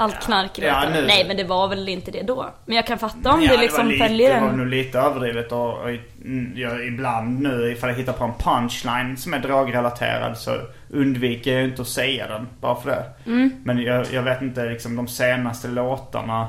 [0.00, 2.46] Allt knark i Ja, nu- Nej men det var väl inte det då.
[2.66, 4.56] Men jag kan fatta om Ja, det liksom följer Det var en.
[4.56, 5.88] nog lite överdrivet och, och
[6.24, 10.50] mm, jag, ibland nu ifall jag hittar på en punchline som är drogrelaterad så
[10.90, 13.04] undviker jag inte att säga den bara för det.
[13.30, 13.50] Mm.
[13.64, 16.46] Men jag, jag vet inte liksom de senaste låtarna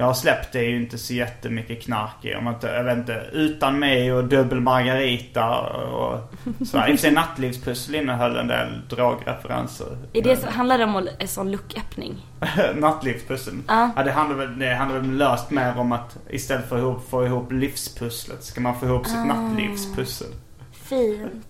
[0.00, 2.34] jag har släppt det ju inte så jättemycket knark i.
[2.34, 6.20] Om inte, jag vet inte, Utan mig och Dubbel Margarita och
[6.66, 6.88] sådär.
[6.88, 9.86] I och för sig Nattlivspussel innehöll en del drogreferenser.
[10.12, 12.26] Är det, så- handlar det om en sån lucköppning?
[12.74, 13.64] Nattlivspusseln.
[13.68, 13.90] Ja.
[13.96, 17.10] Ja, det handlar väl, det handlar väl löst mer om att istället för att ihop,
[17.10, 19.24] få ihop livspusslet ska man få ihop sitt Ah.
[19.24, 20.28] nattlivspussel.
[20.72, 21.44] Fint.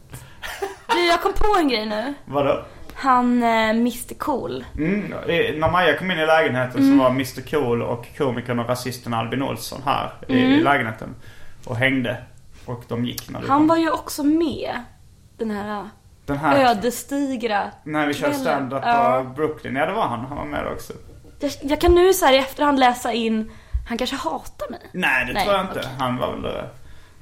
[0.94, 2.14] Du, jag kom på en grej nu.
[2.24, 2.62] Vadå?
[3.00, 4.64] Han eh, Mr Cool.
[4.78, 6.98] Mm, i- när Maja kom in i lägenheten Mm.
[6.98, 10.52] så var Mr Cool och komikern och rasisten Albin Olsson här i, Mm.
[10.52, 11.14] i lägenheten.
[11.66, 12.16] Och hängde.
[12.66, 13.66] Och de gick när du Han kom.
[13.66, 14.70] var ju också med.
[15.38, 15.88] Den här,
[16.26, 19.24] Den här, ödesdigra när vi körde stand-up Ja.
[19.28, 19.76] på Brooklyn.
[19.76, 20.92] Ja det var han, han var med också.
[21.40, 23.50] Jag, jag kan nu så i efterhand läsa in,
[23.88, 24.80] han kanske hatar mig.
[24.92, 25.78] Nej det Nej, tror jag inte.
[25.78, 25.90] okej.
[25.98, 26.64] Han var väl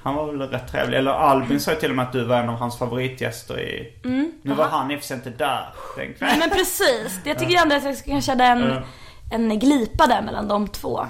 [0.08, 0.98] han var väl rätt trevlig.
[0.98, 3.96] Eller Albin sa ju till och med att du var en av hans favoritgäster i...
[4.04, 4.32] Mm.
[4.42, 6.38] Nu var han i och för sig inte där den Nej kvällen.
[6.38, 7.20] men precis.
[7.24, 8.82] Jag tycker ju ändå att jag kanske hade en, Ja.
[9.32, 11.06] en glipa där mellan de två.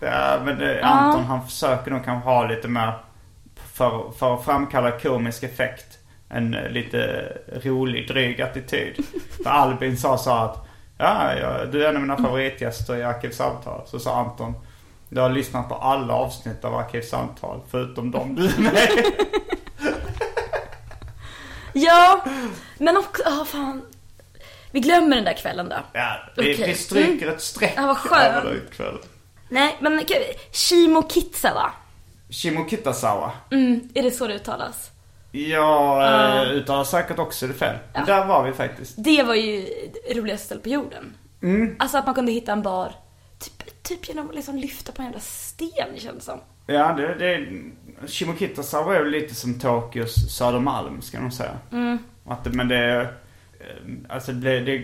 [0.00, 0.82] Ja, men Ja.
[0.86, 2.92] Anton han försöker nog kanske ha lite mer
[3.72, 5.98] för, för att framkalla komisk effekt.
[6.28, 7.22] En lite
[7.64, 9.04] rolig, dryg attityd.
[9.44, 10.66] För Albin sa så att
[10.98, 13.82] ja, ja, du är en av mina favoritgäster i Arkivsamtal.
[13.86, 14.54] Så sa Anton
[15.10, 19.04] du har lyssnat på alla avsnitt av Arkivsamtal förutom de du är med i."
[21.72, 22.24] Ja,
[22.78, 23.82] men också, ja fan.
[24.72, 25.76] Vi glömmer den där kvällen då.
[25.92, 26.66] Ja, vi, Okej.
[26.68, 27.34] vi stryker Mm.
[27.34, 28.22] ett streck Ja, vad skönt.
[28.44, 28.98] över den kvällen.
[29.48, 30.02] Nej, men
[30.52, 31.72] Shimo Kitsa va?
[32.30, 33.32] Shimo Kitasawa.
[33.50, 34.90] Mm, är det så det uttalas?
[35.32, 36.52] Ja, uh.
[36.52, 37.76] Utan har säkert också det fel.
[37.94, 38.04] Ja.
[38.06, 38.94] Där var vi faktiskt.
[38.96, 39.66] Det var ju
[40.06, 41.14] det roligaste stället på jorden.
[41.42, 41.76] Mm.
[41.78, 42.92] Alltså att man kunde hitta en bar
[43.40, 46.38] typ, typ genom att liksom lyfta på en jävla sten känns som.
[46.66, 47.48] Ja, det, det
[48.08, 51.58] Shimokitasawa var ju lite som Tokyos Södermalm ska man säga.
[51.72, 51.98] Mm.
[52.26, 53.14] Att det, men det,
[54.08, 54.76] alltså det, det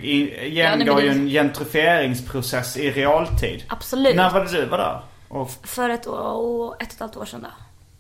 [0.48, 3.64] genomgår ju en gentrifieringsprocess i realtid.
[3.68, 4.16] Absolut.
[4.16, 5.00] När var det du var där?
[5.28, 7.46] Och, För ett år, ett och ett halvt år sedan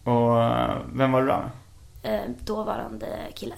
[0.04, 0.10] då.
[0.12, 1.38] och eh, vem var du där
[2.02, 2.14] med?
[2.14, 3.54] Eh, dåvarande kille.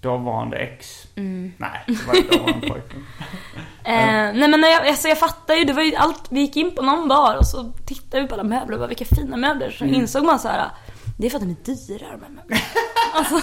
[0.00, 1.06] Dåvarande ex?
[1.14, 1.52] Mm.
[1.56, 3.06] Nej, det var dåvarande pojkvän.
[3.84, 6.56] Eh, nej men när jag, alltså jag fattar ju, det var ju allt, vi gick
[6.56, 9.36] in på någon bar och så tittade vi på alla möbler och bara vilka fina
[9.36, 9.70] möbler.
[9.70, 9.96] Så Mm.
[9.96, 10.70] insåg man så här,
[11.18, 12.60] det är för att de är dyra de här möblerna.
[13.14, 13.40] alltså,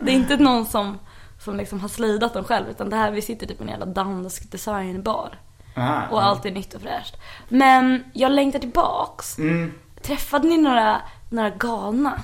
[0.00, 0.98] det är inte någon som,
[1.44, 3.86] som liksom har slidat dem själv utan det här, vi sitter typ i en jävla
[3.86, 5.38] dansk designbar.
[5.76, 7.16] Aha, Och allt är nytt och fräscht.
[7.48, 9.38] Men jag längtar tillbaks.
[9.38, 9.72] Mm.
[10.02, 11.00] Träffade ni några,
[11.30, 12.20] några galna?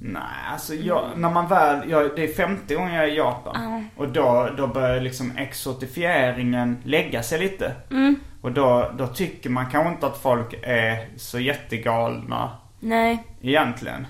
[0.00, 0.22] Nej,
[0.52, 3.88] alltså jag, när man väl, jag, det är 50 gånger jag är i Japan.
[3.96, 7.72] Och då, då börjar liksom exotifieringen lägga sig lite.
[7.90, 8.16] Mm.
[8.40, 13.24] Och då, då tycker man kanske inte att folk är så jättegalna Nej.
[13.40, 14.06] egentligen.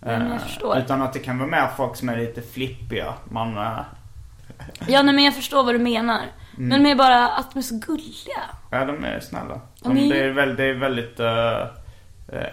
[0.00, 0.78] Men jag Eh, förstår.
[0.78, 3.14] Utan att det kan vara mer folk som är lite flippiga.
[3.30, 3.78] Man, eh,
[4.88, 6.20] Ja nej, men jag förstår vad du menar.
[6.56, 6.68] Mm.
[6.68, 8.40] Men mer bara att de är så gulliga.
[8.70, 9.54] ja de är snälla.
[9.54, 11.66] Ja, De, ni- det är väldigt, det är väldigt eh,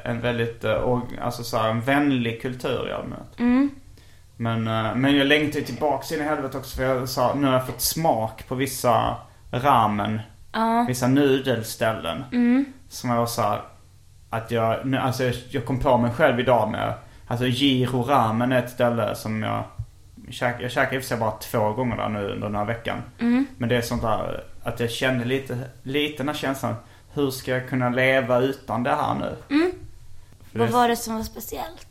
[0.03, 3.39] en väldigt, uh, och, alltså så här, en vänlig kultur i allmänhet.
[3.39, 3.69] Mm.
[4.35, 7.47] Men, eh, men jag längtar ju tillbaks in i helvete också för jag sa, nu
[7.47, 9.15] har jag fått smak på vissa
[9.51, 10.19] ramen.
[10.51, 10.85] Ja.
[10.87, 12.23] Vissa nudelställen.
[12.31, 12.65] Mm.
[12.89, 13.61] Som jag var så här,
[14.29, 16.93] att jag, nu- alltså jag, jag kom på mig själv idag med,
[17.27, 19.63] alltså Giro Ramen är ett ställe som jag
[20.29, 22.65] käk, jag käkade i och för sig bara två gånger där nu under den här
[22.65, 22.97] veckan.
[23.19, 23.47] Mm.
[23.57, 26.75] Men det är sånt där att jag kände lite, lite den här känslan,
[27.13, 29.55] hur ska jag kunna leva utan det här nu?
[29.55, 29.71] Mm.
[30.51, 31.87] För Vad det- var det som var speciellt?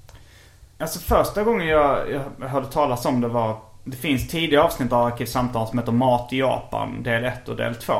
[0.79, 2.11] Alltså första gången jag,
[2.41, 6.33] jag hörde talas om det var Det finns tidiga avsnitt av Arkivsamtal som heter Mat
[6.33, 7.93] i Japan, del 1 och del 2.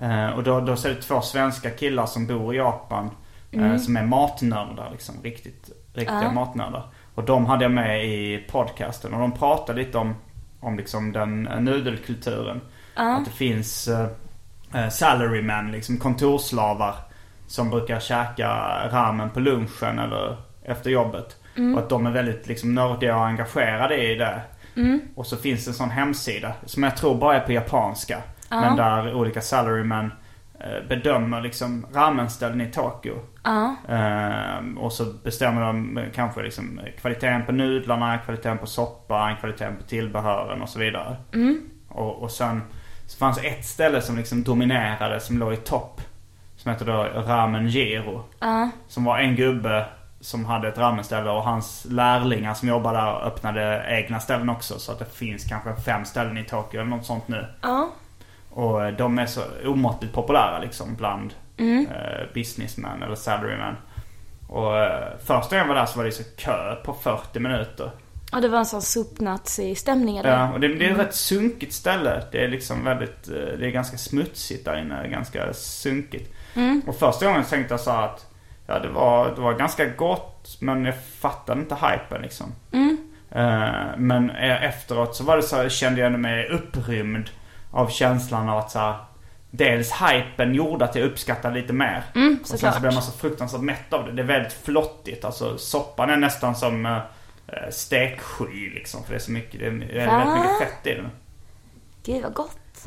[0.00, 3.10] Eh, och då, då så är det två svenska killar som bor i Japan.
[3.52, 5.14] Eh, som är matnördar liksom.
[5.22, 6.32] Riktigt, riktiga Ja.
[6.32, 6.86] matnördar.
[7.14, 9.14] Och de hade jag med i podcasten.
[9.14, 10.14] Och de pratade lite om,
[10.60, 12.60] om liksom den nudelkulturen.
[12.94, 14.06] Att det finns eh,
[14.90, 16.94] salarymen, liksom kontorsslavar.
[17.46, 18.48] Som brukar käka
[18.92, 21.36] ramen på lunchen eller efter jobbet.
[21.74, 24.40] Och att de är väldigt liksom nördiga och engagerade i det.
[25.14, 28.18] Och så finns det en sån hemsida som jag tror bara är på japanska.
[28.50, 30.12] Men där olika salarymen
[30.60, 33.14] eh, bedömer liksom ramenställen i Tokyo.
[33.44, 33.76] Ja.
[33.88, 39.76] Eh, och så bestämmer de eh, kanske liksom kvaliteten på nudlarna, kvaliteten på soppan, kvaliteten
[39.76, 41.16] på tillbehören och så vidare.
[41.88, 42.62] Och, och sen
[43.10, 46.00] så fanns ett ställe som liksom dominerade, som låg i topp.
[46.56, 48.24] Som heter då Ramen Giro.
[48.40, 48.70] Ja.
[48.88, 49.86] Som var en gubbe
[50.20, 54.78] som hade ett ramenställe och hans lärlingar som jobbade där öppnade egna ställen också.
[54.78, 57.46] Så att det finns kanske fem ställen i Tokyo eller något sånt nu.
[57.60, 57.90] Ja.
[58.50, 63.76] Och eh, de är så omåttligt populära liksom bland eh, businessmen eller salarymen.
[64.48, 67.90] Och eh, första gången jag var där så var det så kö på 40 minuter.
[68.32, 70.30] Och det var en sån sopnazi-stämning eller?
[70.30, 72.22] Ja, och det, det är ett rätt sunkigt ställe.
[72.32, 76.34] Det är liksom väldigt, eh, det är ganska smutsigt där inne, ganska sunkigt.
[76.86, 78.26] Och första gången tänkte jag så att,
[78.66, 82.52] ja det var, det var ganska gott men jag fattade inte hypen liksom.
[83.30, 87.30] Eh, men eh, efteråt så var det så här, kände jag mig upprymd
[87.70, 88.96] av känslan av att så här,
[89.52, 92.02] Dels hypen gjorde att jag uppskattade lite mer.
[92.40, 94.12] och sen så blev man så fruktansvärt mätt av det.
[94.12, 95.24] Det är väldigt flottigt.
[95.24, 97.00] Alltså soppan är nästan som
[97.52, 99.04] uh, steksky liksom.
[99.04, 100.18] För det är så mycket, det är, det är Va?
[100.18, 101.10] väldigt mycket fett i den.
[102.04, 102.56] Gud vad gott.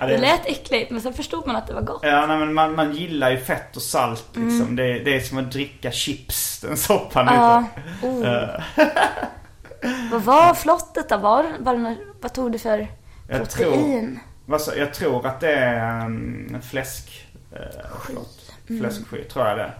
[0.00, 2.00] Ja, Det lät äckligt men sen förstod man att det var gott.
[2.02, 4.76] Ja, nej, men man, man gillar ju fett och salt liksom.
[4.76, 7.64] Det, det är som att dricka chips, den soppan Ja.
[8.02, 8.26] Oh.
[8.28, 8.60] Eh,
[10.10, 11.16] Vad var flottet då?
[11.16, 12.88] Var, var det, vad tog du för
[13.28, 14.20] Jag tror- protein?
[14.46, 17.26] vad sa- jag tror att det är um, fläsk...
[17.52, 17.58] Uh,
[18.06, 18.52] förlåt.
[18.66, 19.74] Fläsksky, tror jag det är.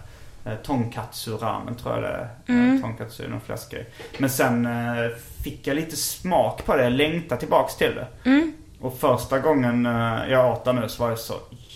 [0.47, 2.29] Uh, tonkatsu ramen tror jag det är.
[2.47, 2.81] Mm.
[2.81, 3.89] tonkatsu är någon fläskgrej.
[4.17, 5.09] Men sen eh,
[5.43, 6.83] fick jag lite smak på det.
[6.83, 8.07] Jag längtade tillbaks till det.
[8.83, 11.33] Och första gången eh, jag åt det nu så var det så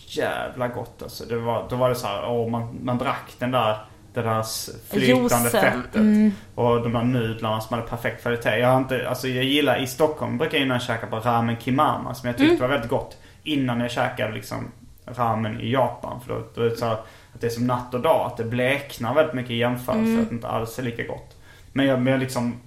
[0.08, 1.26] jävla gott alltså.
[1.26, 3.78] Det var, då var det så här, åh, man, man drack den där,
[4.14, 4.44] det där
[4.90, 6.34] flytande Juicen, fettet.
[6.56, 8.60] Och de där nudlarna som hade perfekt kvalitet.
[8.60, 12.14] Jag har inte, alltså jag gillar, i Stockholm brukar jag innan käka på ramen kimama
[12.14, 13.18] som jag tyckte var väldigt gott.
[13.44, 14.72] Innan jag käkade liksom
[15.06, 16.22] ramen i Japan.
[16.22, 16.98] För då, då så
[17.38, 18.26] att det är som natt och dag.
[18.28, 20.22] Att det bleknar väldigt mycket i jämförelse.
[20.22, 21.36] Att det inte alls är lika gott.
[21.74, 22.62] Men jag, men jag liksom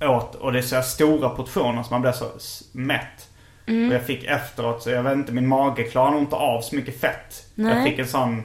[0.00, 2.24] åt, och det är så här stora portioner så man blir så
[2.72, 3.28] mätt.
[3.66, 6.76] Och jag fick efteråt, så jag vet inte, min mage klarar nog inte av så
[6.76, 7.46] mycket fett.
[7.54, 7.90] Jag Nej.
[7.90, 8.42] fick en sån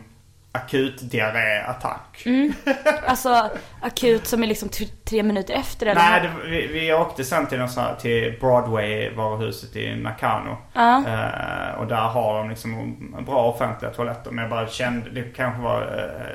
[0.56, 2.24] akut diarréattack.
[3.08, 3.50] Alltså
[3.82, 4.70] akut som är liksom
[5.06, 6.02] tre minuter efter eller?
[6.02, 10.58] Nej, det, vi, vi åkte sen till, här, till Broadway-varuhuset i Nakano.
[10.74, 10.98] Ja.
[10.98, 14.32] Eh, och där har de liksom bra offentliga toaletter.
[14.32, 15.82] Men jag bara kände, det kanske var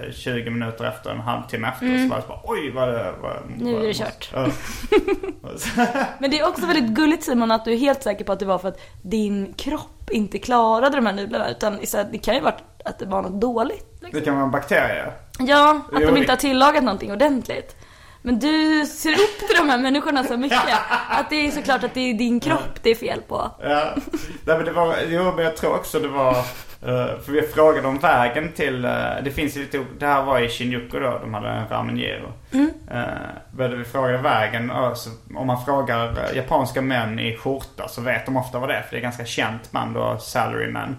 [0.06, 1.98] eh, 20 minuter efter, en halvtimme efter.
[1.98, 3.00] Så var det bara, oj vad det...
[3.00, 3.58] Mm.
[3.58, 4.30] Nu är det kört.
[6.18, 8.46] Men det är också väldigt gulligt Simon att du är helt säker på att det
[8.46, 11.50] var för att din kropp inte klarade de här nudlarna.
[11.50, 13.86] Utan istället, det kan ju varit att det var något dåligt.
[14.00, 14.20] Liksom.
[14.20, 15.12] det kan vara en bakterie.
[15.38, 17.76] Ja, att de inte har tillagat någonting ordentligt.
[18.22, 20.78] Men du ser upp till de här människorna så mycket.
[21.10, 23.50] Att det är såklart att det är din kropp det är fel på.
[23.62, 23.94] Ja,
[24.44, 26.36] Nej, men det var, jo men jag tror också det var,
[27.24, 28.90] för vi frågade om vägen till, eh,
[29.24, 32.32] det finns lite, det här var i Shinjuku då, de hade en ramen gyro.
[32.52, 32.70] Mm.
[32.94, 34.70] Uh, vi frågade vägen,
[35.34, 38.82] om man frågar eh, japanska män i skjorta så vet de ofta vad det är,
[38.82, 40.96] för det är ganska känt band då, salarymen.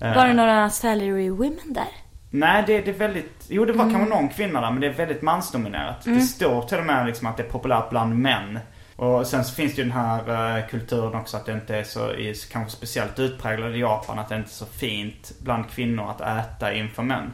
[0.00, 1.88] Eh, Var det några salary women där?
[2.30, 3.46] Nej, det, det är väldigt...
[3.48, 3.94] Jo, det var Mm.
[3.96, 6.04] kanske någon kvinna där, men det är väldigt mansdominerat.
[6.04, 8.58] Det står till och med liksom att det är populärt bland män.
[9.00, 11.84] Och sen så finns det ju den här eh, kulturen också att det inte är
[11.84, 16.10] så, i, kanske speciellt utpräglad i Japan, att det inte är så fint bland kvinnor
[16.10, 17.32] att äta inför män.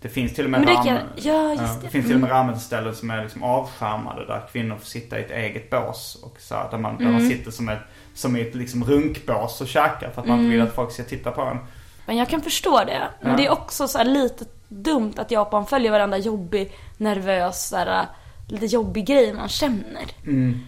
[0.00, 1.82] Det finns till och med ramen, kan- ja, det.
[1.82, 5.22] det finns till och med ramenställen som är liksom avskärmade där kvinnor får sitta i
[5.22, 6.18] ett eget bås.
[6.22, 7.12] Och så här, där, man, där Mm.
[7.12, 7.78] man sitter som ett,
[8.14, 11.02] som i ett liksom runkbås och käkar för att man inte vill att folk ska
[11.02, 11.58] titta på en.
[12.06, 13.08] Men jag kan förstå det.
[13.20, 13.36] Men Ja.
[13.36, 18.06] det är också så här lite dumt att Japan följer varenda jobbig, nervös, så här,
[18.48, 20.02] lite jobbig grej man känner.
[20.26, 20.60] Mm.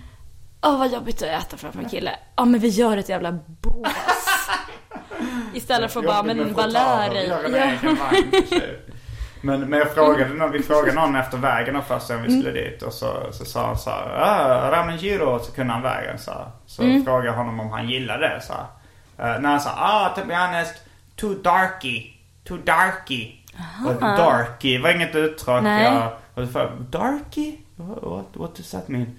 [0.63, 2.17] Åh vad jobbigt att äta framför en kille.
[2.37, 3.89] Ja men vi gör ett jävla bås.
[5.55, 8.11] Istället för att bara, men en Ja.
[9.43, 12.43] Men, men jag frågade, någon, vi frågade någon efter vägen då första gången vi Mm.
[12.47, 12.83] skulle dit.
[12.83, 16.19] Och så, så sa han så här, ah, ramen gyro, så kunde han vägen.
[16.19, 16.33] Så,
[16.67, 17.05] så Mm.
[17.05, 18.41] frågade jag honom om han gillade det.
[18.41, 20.75] Så, uh, när han sa, ah to be honest,
[21.17, 22.13] too darky,
[22.45, 23.33] too darky.
[23.87, 25.63] Och darky var inget uttryck.
[25.63, 25.85] Nej.
[25.85, 26.13] Jag,
[26.45, 27.57] och så darky?
[27.77, 29.19] What, what does that mean?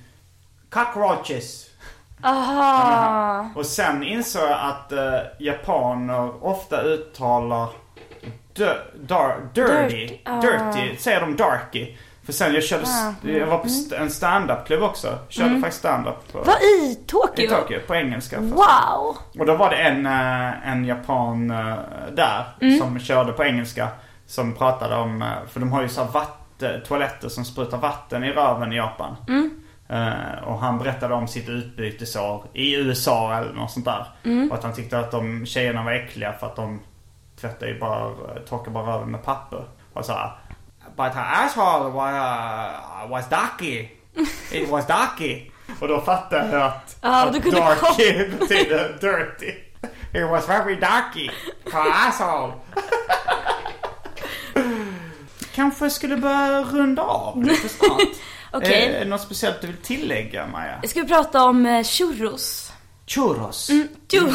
[0.71, 1.65] Cockroaches.
[2.23, 3.49] Aha.
[3.55, 7.67] Och sen insåg jag att eh, japaner ofta uttalar
[8.95, 9.71] dar, dirty,
[10.07, 10.41] Dirty, ah.
[10.41, 11.97] dirty, säger de darky.
[12.25, 13.13] För sen jag körde, Ah.
[13.29, 15.17] jag var på st- en stand-up-klubb också.
[15.29, 17.45] Körde faktiskt stand-up Vad i Tokyo?
[17.45, 18.37] i Tokyo, på engelska.
[18.39, 18.53] först.
[18.53, 19.17] Wow!
[19.39, 21.75] Och då var det en, eh, en japan eh,
[22.13, 22.79] där Mm.
[22.79, 23.87] som körde på engelska.
[24.25, 28.73] Som pratade om, för de har ju så vatten, toaletter som sprutar vatten i röven
[28.73, 29.15] i Japan.
[29.27, 29.49] Mm.
[29.91, 34.07] Eh, och han berättade om sitt utbytesår i USA eller något sånt där.
[34.23, 34.51] Mm.
[34.51, 36.79] Och att han tyckte att de tjejerna var äckliga för att de
[37.41, 38.09] tvättar ju bara,
[38.49, 39.65] torkar bara röven med papper.
[39.93, 40.31] Och så här,
[40.95, 43.87] But her asshole was, uh, was darky.
[44.51, 45.51] It was darky.
[45.79, 49.53] Och då fattade jag att, Ja, att darky betyder dirty.
[50.13, 51.29] It was very darky.
[51.73, 52.53] Her asshole.
[55.55, 58.01] Kanske skulle börja runda av lite snart.
[58.53, 58.83] Okej.
[58.95, 60.81] Är det något speciellt du vill tillägga Maja?
[60.87, 62.71] Ska vi prata om eh, churros?
[63.07, 63.69] Churros.
[64.11, 64.27] Jo.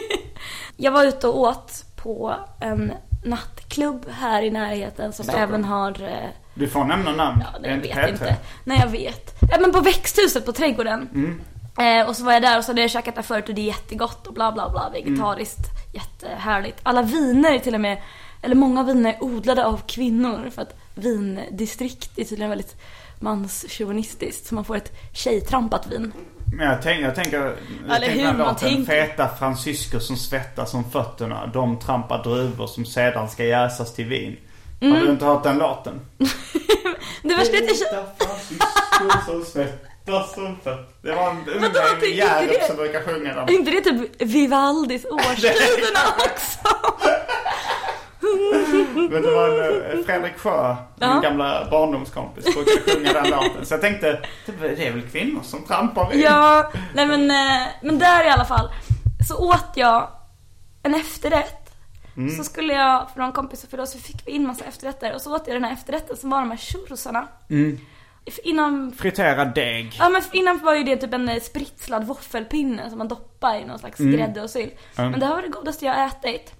[0.76, 2.92] jag var ute och åt på en
[3.24, 5.48] nattklubb här i närheten som Stockholm.
[5.48, 6.02] även har...
[6.02, 7.42] eh, Du får nämna namn.
[7.52, 8.08] Ja, Det jag vet P3.
[8.12, 8.36] inte.
[8.64, 9.34] Nej, jag vet.
[9.50, 11.08] Ja, men på växthuset på trädgården.
[11.78, 13.60] Eh, och så var jag där och så hade jag käkat där förut och det
[13.60, 14.90] är jättegott och bla bla bla.
[14.92, 15.60] Vegetariskt.
[15.92, 16.78] Jättehärligt.
[16.82, 18.02] Alla viner är till och med,
[18.42, 20.50] eller många viner är odlade av kvinnor.
[20.54, 22.76] För att vindistrikt är tydligen väldigt
[23.24, 24.46] manschauvinistiskt.
[24.46, 26.12] Så man får ett tjejtrampat vin.
[26.56, 27.38] Men jag, tänk, jag tänker...
[27.38, 27.52] Jag
[27.96, 28.92] Eller tänker hur den man låten, tänker.
[29.06, 31.46] Feta fransyskor som svettas om fötterna.
[31.46, 34.36] De trampar druvor som sedan ska jäsas till vin.
[34.80, 35.00] Har Mm.
[35.06, 36.00] du inte hört den låten?
[37.22, 40.86] Det värsta är att jag Feta fransyskor som svettas om fötterna.
[41.02, 43.44] Det var en Vadå, ung det är inte Hjärup som brukar sjunga dem.
[43.48, 46.58] Är inte det typ Vivaldis årstiderna också?
[48.94, 49.48] Men det var
[49.92, 51.20] en, Fredrik Sjö, min Ja.
[51.20, 53.66] gamla barndomskompis, brukade sjunga den låten.
[53.66, 56.20] Så jag tänkte, det är väl kvinnor som trampar vin?
[56.20, 58.68] Ja, nej men, eh, men där i alla fall
[59.28, 60.08] så åt jag
[60.82, 61.60] en efterrätt.
[62.36, 65.20] Så skulle jag, för någon kompis för då så fick vi in massa efterrätter och
[65.20, 67.28] så åt jag den här efterrätten som var de här churrosarna.
[68.44, 69.94] Innan, Friterad deg.
[69.98, 73.64] ja men innan var ju det typ en eh, spritslad våffelpinne som man doppar i
[73.64, 74.74] någon slags grädde och sylt.
[74.96, 76.54] Men det här var det godaste jag ätit.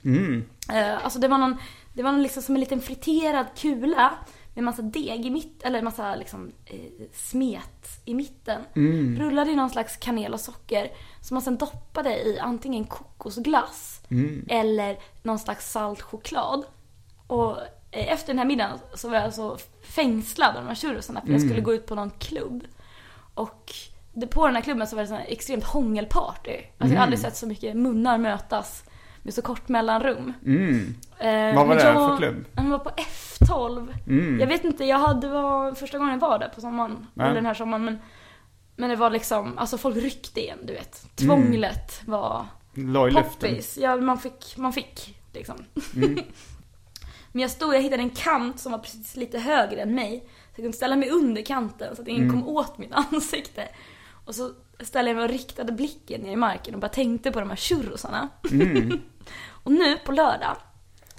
[0.73, 1.57] Eh, alltså det var någon,
[1.95, 4.19] det var liksom som en liten friterad kula
[4.55, 8.63] med massa deg i mitten, eller massa liksom eh, smet i mitten.
[9.19, 10.91] Rullade i någon slags kanel och socker.
[11.21, 14.01] Som man sen doppade i antingen kokosglass
[14.49, 16.65] eller någon slags salt choklad.
[17.27, 17.59] Och
[17.91, 21.33] eh, efter den här middagen så var jag alltså fängslad av de här churrosarna för
[21.33, 22.65] jag skulle gå ut på någon klubb.
[23.35, 23.73] Och
[24.13, 26.57] det, på den här klubben så var det här extremt hångelparty.
[26.79, 28.85] Alltså jag har aldrig sett så mycket munnar mötas
[29.25, 30.33] med så kort mellanrum.
[30.47, 30.95] Mm.
[31.19, 32.45] Eh, Vad var det jag, för klubb?
[32.53, 33.95] Den var på F12.
[34.07, 34.41] Mm.
[34.41, 37.07] Jag vet inte, jag hade, det var första gången jag var där på sommaren.
[37.15, 37.23] Ja.
[37.25, 37.85] Eller den här sommaren.
[37.85, 37.99] Men,
[38.77, 41.03] men det var liksom, alltså folk ryckte igen, du vet.
[41.23, 41.37] Mm.
[41.43, 43.31] Tvånglet var Låg i luften.
[43.51, 43.79] poppis.
[43.81, 45.57] Ja, man fick, man fick liksom.
[45.97, 46.15] Mm.
[47.33, 50.21] men jag stod, jag hittade en kant som var precis lite högre än mig.
[50.27, 52.35] Så jag kunde ställa mig under kanten så att ingen Mm.
[52.43, 53.69] kom åt mitt ansikte.
[54.25, 54.51] Och så
[54.81, 57.57] ställde jag mig och riktade blicken ner i marken och bara tänkte på de här
[57.57, 58.29] churrosarna.
[58.51, 59.01] Mm.
[59.49, 60.57] och nu på lördag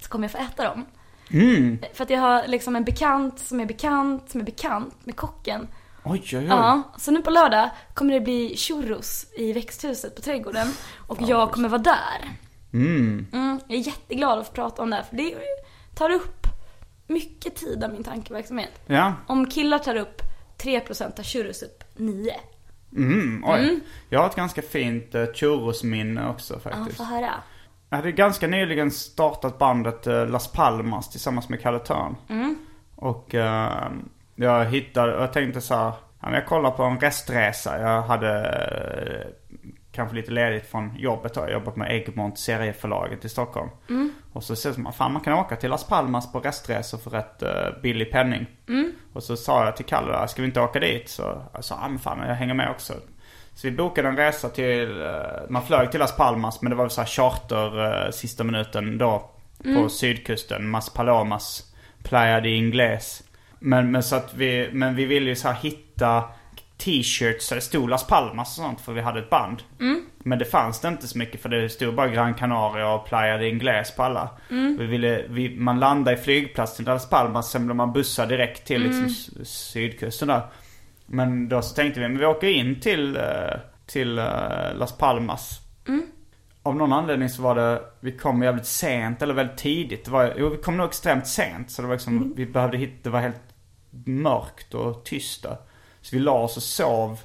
[0.02, 0.86] så kommer jag få äta dem.
[1.32, 1.80] Mm.
[1.94, 5.68] För att jag har liksom en bekant som är bekant som är bekant med kocken.
[6.04, 6.46] Oj, oj, oj.
[6.46, 10.68] Ja, så nu på lördag kommer det bli churros i växthuset på trädgården.
[11.08, 12.30] Och jag kommer vara där.
[12.74, 13.28] Mm.
[13.34, 15.36] Mm, jag är jätteglad att få prata om det här för det
[15.96, 16.48] tar upp
[17.08, 18.82] mycket tid av min tankeverksamhet.
[18.86, 19.14] Ja.
[19.28, 20.22] Om killar tar upp
[20.58, 22.36] 3% tar churros upp 9.
[22.96, 23.60] Mm, oj.
[23.60, 23.80] Mm.
[24.10, 26.98] Jag har ett ganska fint uh, churrosminne också Ja, faktiskt.
[26.98, 27.34] få höra.
[27.90, 32.16] Jag hade ganska nyligen startat bandet eh, Las Palmas tillsammans med Kalle Törn.
[32.30, 32.56] Mm.
[32.96, 33.88] Och eh,
[34.36, 35.92] jag hittade, jag tänkte så här,
[36.22, 37.82] ja, jag kollar på en restresa.
[37.82, 38.32] Jag hade
[39.96, 41.36] kanske lite ledigt från jobbet.
[41.36, 43.70] Jag har jobbat med Egmont serieförlaget i Stockholm.
[44.34, 47.44] Och så ses man, fan man kan åka till Las Palmas på restresor för rätt
[47.44, 48.46] uh, billig penning.
[49.14, 51.10] Och så sa jag till Kalle, ska vi inte åka dit?
[51.10, 52.94] Så jag sa, ja men fan jag hänger med också.
[53.56, 55.10] Så vi bokade en resa till, eh,
[55.50, 59.32] man flög till Las Palmas men det var så här charter eh, sista minuten då.
[59.64, 61.74] På sydkusten, Mas Palomas,
[62.04, 63.24] Playa de Ingles.
[63.60, 66.24] Men, men så att vi, men vi ville ju så hitta
[66.78, 69.64] t-shirts där det stod Las Palmas och sånt för vi hade ett band.
[70.20, 73.38] Men det fanns det inte så mycket för det stod bara Gran Canaria och Playa
[73.38, 74.30] de Ingles på alla.
[74.78, 78.82] Vi ville, vi, man landade i flygplatsen Las Palmas, sen blev man bussad direkt till
[78.84, 80.42] liksom, s- sydkusten där.
[81.06, 83.24] Men då så tänkte vi, men vi åker in till, eh,
[83.86, 84.26] till eh,
[84.76, 85.60] Las Palmas.
[86.64, 90.06] Av någon anledning så var det, vi kom jävligt sent eller väldigt tidigt.
[90.06, 93.00] Det var, jo vi kom nog extremt sent så det var liksom, vi behövde hitta,
[93.04, 93.42] det var helt
[94.06, 95.58] mörkt och tyst där.
[96.06, 97.20] Så vi la oss och sov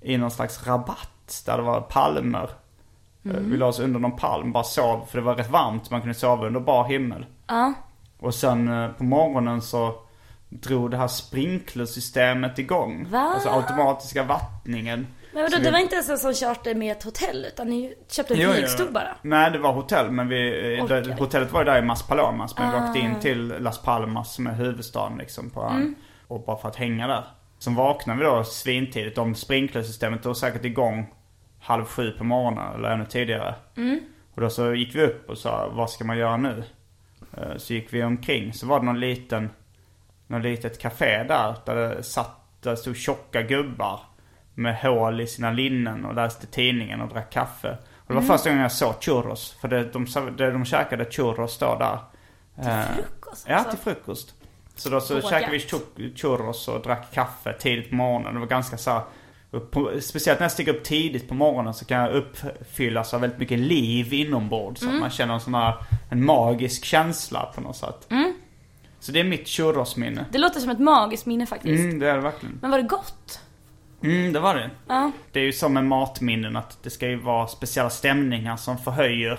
[0.00, 2.50] i någon slags rabatt där det var palmer.
[3.24, 5.90] Eh, Vi la oss under någon palm, bara sov för det var rätt varmt.
[5.90, 7.26] Man kunde sova under bar himmel.
[7.46, 7.72] Ja.
[8.18, 9.94] Och sen eh, på morgonen så
[10.48, 13.06] drog det här sprinklersystemet igång.
[13.10, 13.18] Va?
[13.34, 15.06] Alltså automatiska vattningen.
[15.32, 17.94] Men vadå, det vi- var inte ens en sån charter med ett hotell utan ni
[18.08, 19.16] köpte en flygstol bara?
[19.22, 22.58] Nej, det var hotell men vi, eh, det, hotellet var ju där i Mas Palomas.
[22.58, 23.02] Men vi åkte Ah.
[23.04, 25.62] in till Las Palmas som är huvudstaden liksom på.
[25.62, 25.94] Mm.
[26.28, 27.24] Och bara för att hänga där.
[27.58, 29.18] Sen vaknade vi då svintidigt.
[29.18, 31.14] Om sprinklersystemet var säkert igång
[31.60, 33.54] halv sju på morgonen eller ännu tidigare.
[33.76, 34.00] Mm.
[34.34, 36.64] Och då så gick vi upp och sa, vad ska man göra nu?
[37.36, 38.52] Eh, Så gick vi omkring.
[38.52, 39.50] Så var det någon liten,
[40.26, 41.54] någon litet café där.
[41.66, 44.00] Där det satt, där det stod tjocka gubbar.
[44.54, 47.78] Med hål i sina linnen och läste tidningen och drack kaffe.
[47.96, 49.56] Och det var första gången jag såg churros.
[49.60, 51.98] För det, de, det, de käkade churros då där.
[52.54, 53.70] Till frukost, Ja, alltså?
[53.70, 54.34] till frukost.
[54.76, 55.30] Så då så Vågat.
[55.30, 58.34] käkade vi chur- churros och drack kaffe tidigt på morgonen.
[58.34, 59.02] Det var ganska så här,
[59.70, 63.38] på, Speciellt när jag stiger upp tidigt på morgonen så kan jag uppfyllas av väldigt
[63.38, 64.80] mycket liv inombords.
[64.80, 65.74] Så att man känner en sån här,
[66.10, 68.08] en magisk känsla på något sätt.
[69.00, 70.24] Så det är mitt churrosminne.
[70.32, 71.80] Det låter som ett magiskt minne faktiskt.
[71.80, 72.58] Mm, det är det verkligen.
[72.62, 73.40] Men var det gott?
[74.02, 74.70] Mm, det var det.
[74.88, 75.10] Ja.
[75.32, 79.38] Det är ju som med matminnen att det ska ju vara speciella stämningar som förhöjer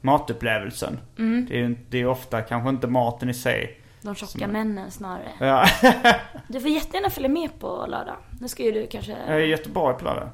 [0.00, 0.98] matupplevelsen.
[1.16, 3.80] Det är ju det är ofta kanske inte maten i sig.
[4.06, 5.32] De tjocka männen snarare.
[5.40, 5.66] Ja,
[6.48, 8.16] Du får jättegärna följa med på lördag.
[8.40, 9.12] Nu ska ju du kanske...
[9.12, 10.28] jag är i Göteborg på lördag.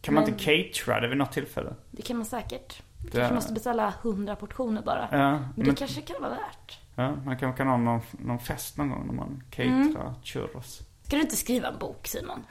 [0.00, 1.74] Kan man men- inte catera det vid något tillfälle?
[1.90, 2.82] Det kan man säkert.
[2.98, 5.08] Du Det- kanske måste beställa 100 portioner bara.
[5.10, 6.78] Ja, Men det men, kanske kan vara värt.
[6.94, 10.80] ja, man kanske kan ha någon, någon fest någon gång när man caterar churros.
[11.06, 12.44] Ska du inte skriva en bok Simon?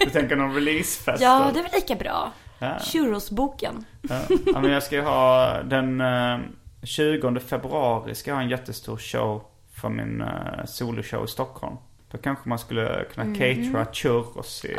[0.00, 1.22] Du tänker någon releasefest?
[1.22, 2.32] Ja, det är väl lika bra.
[2.58, 2.78] Ja.
[2.78, 3.84] Churrosboken.
[4.02, 4.20] Ja.
[4.46, 6.38] ja, men jag ska ju ha den eh,
[6.84, 11.76] 20 februari ska jag ha en jättestor show för min uh, soloshow i Stockholm.
[12.10, 14.76] Då kanske man skulle kunna catera churros i,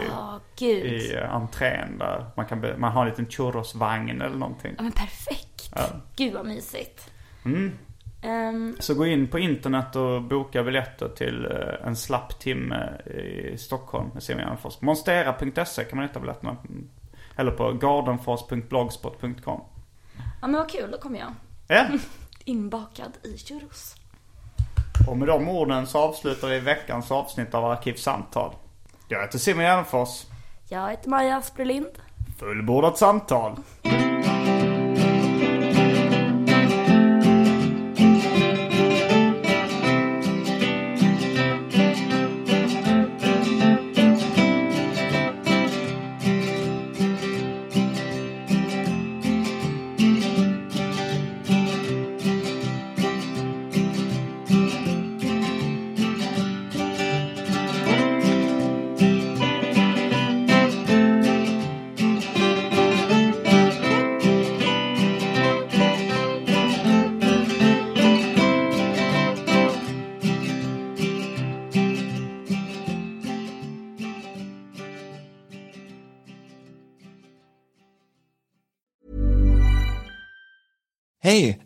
[0.55, 0.85] gud.
[0.85, 2.25] i uh, entrén där.
[2.35, 4.73] Man, kan man har en liten churrosvagn eller någonting.
[4.77, 5.71] Ja, men perfekt.
[5.75, 5.85] Ja.
[6.15, 7.11] Gud vad mysigt.
[7.45, 7.71] Mm.
[8.25, 12.89] Ehm, Så gå in på internet och boka biljetter till eh, en slapp timme
[13.53, 14.81] i Stockholm med Simon Gärdenfors.
[14.81, 16.57] Monstera.se kan man hitta biljetterna.
[17.35, 19.61] Eller på gardenfors.blogspot.com.
[20.41, 21.33] ja men vad kul, då kommer jag.
[21.67, 21.87] Ja.
[22.45, 23.95] Inbakad i churros.
[25.07, 28.55] Och med de orden så avslutar vi veckans avsnitt av Arkivsamtal.
[29.07, 30.25] Jag heter Simon Gärdenfors.
[30.69, 31.91] Jag heter Maja Asperlind.
[32.39, 33.55] Fullbordat samtal.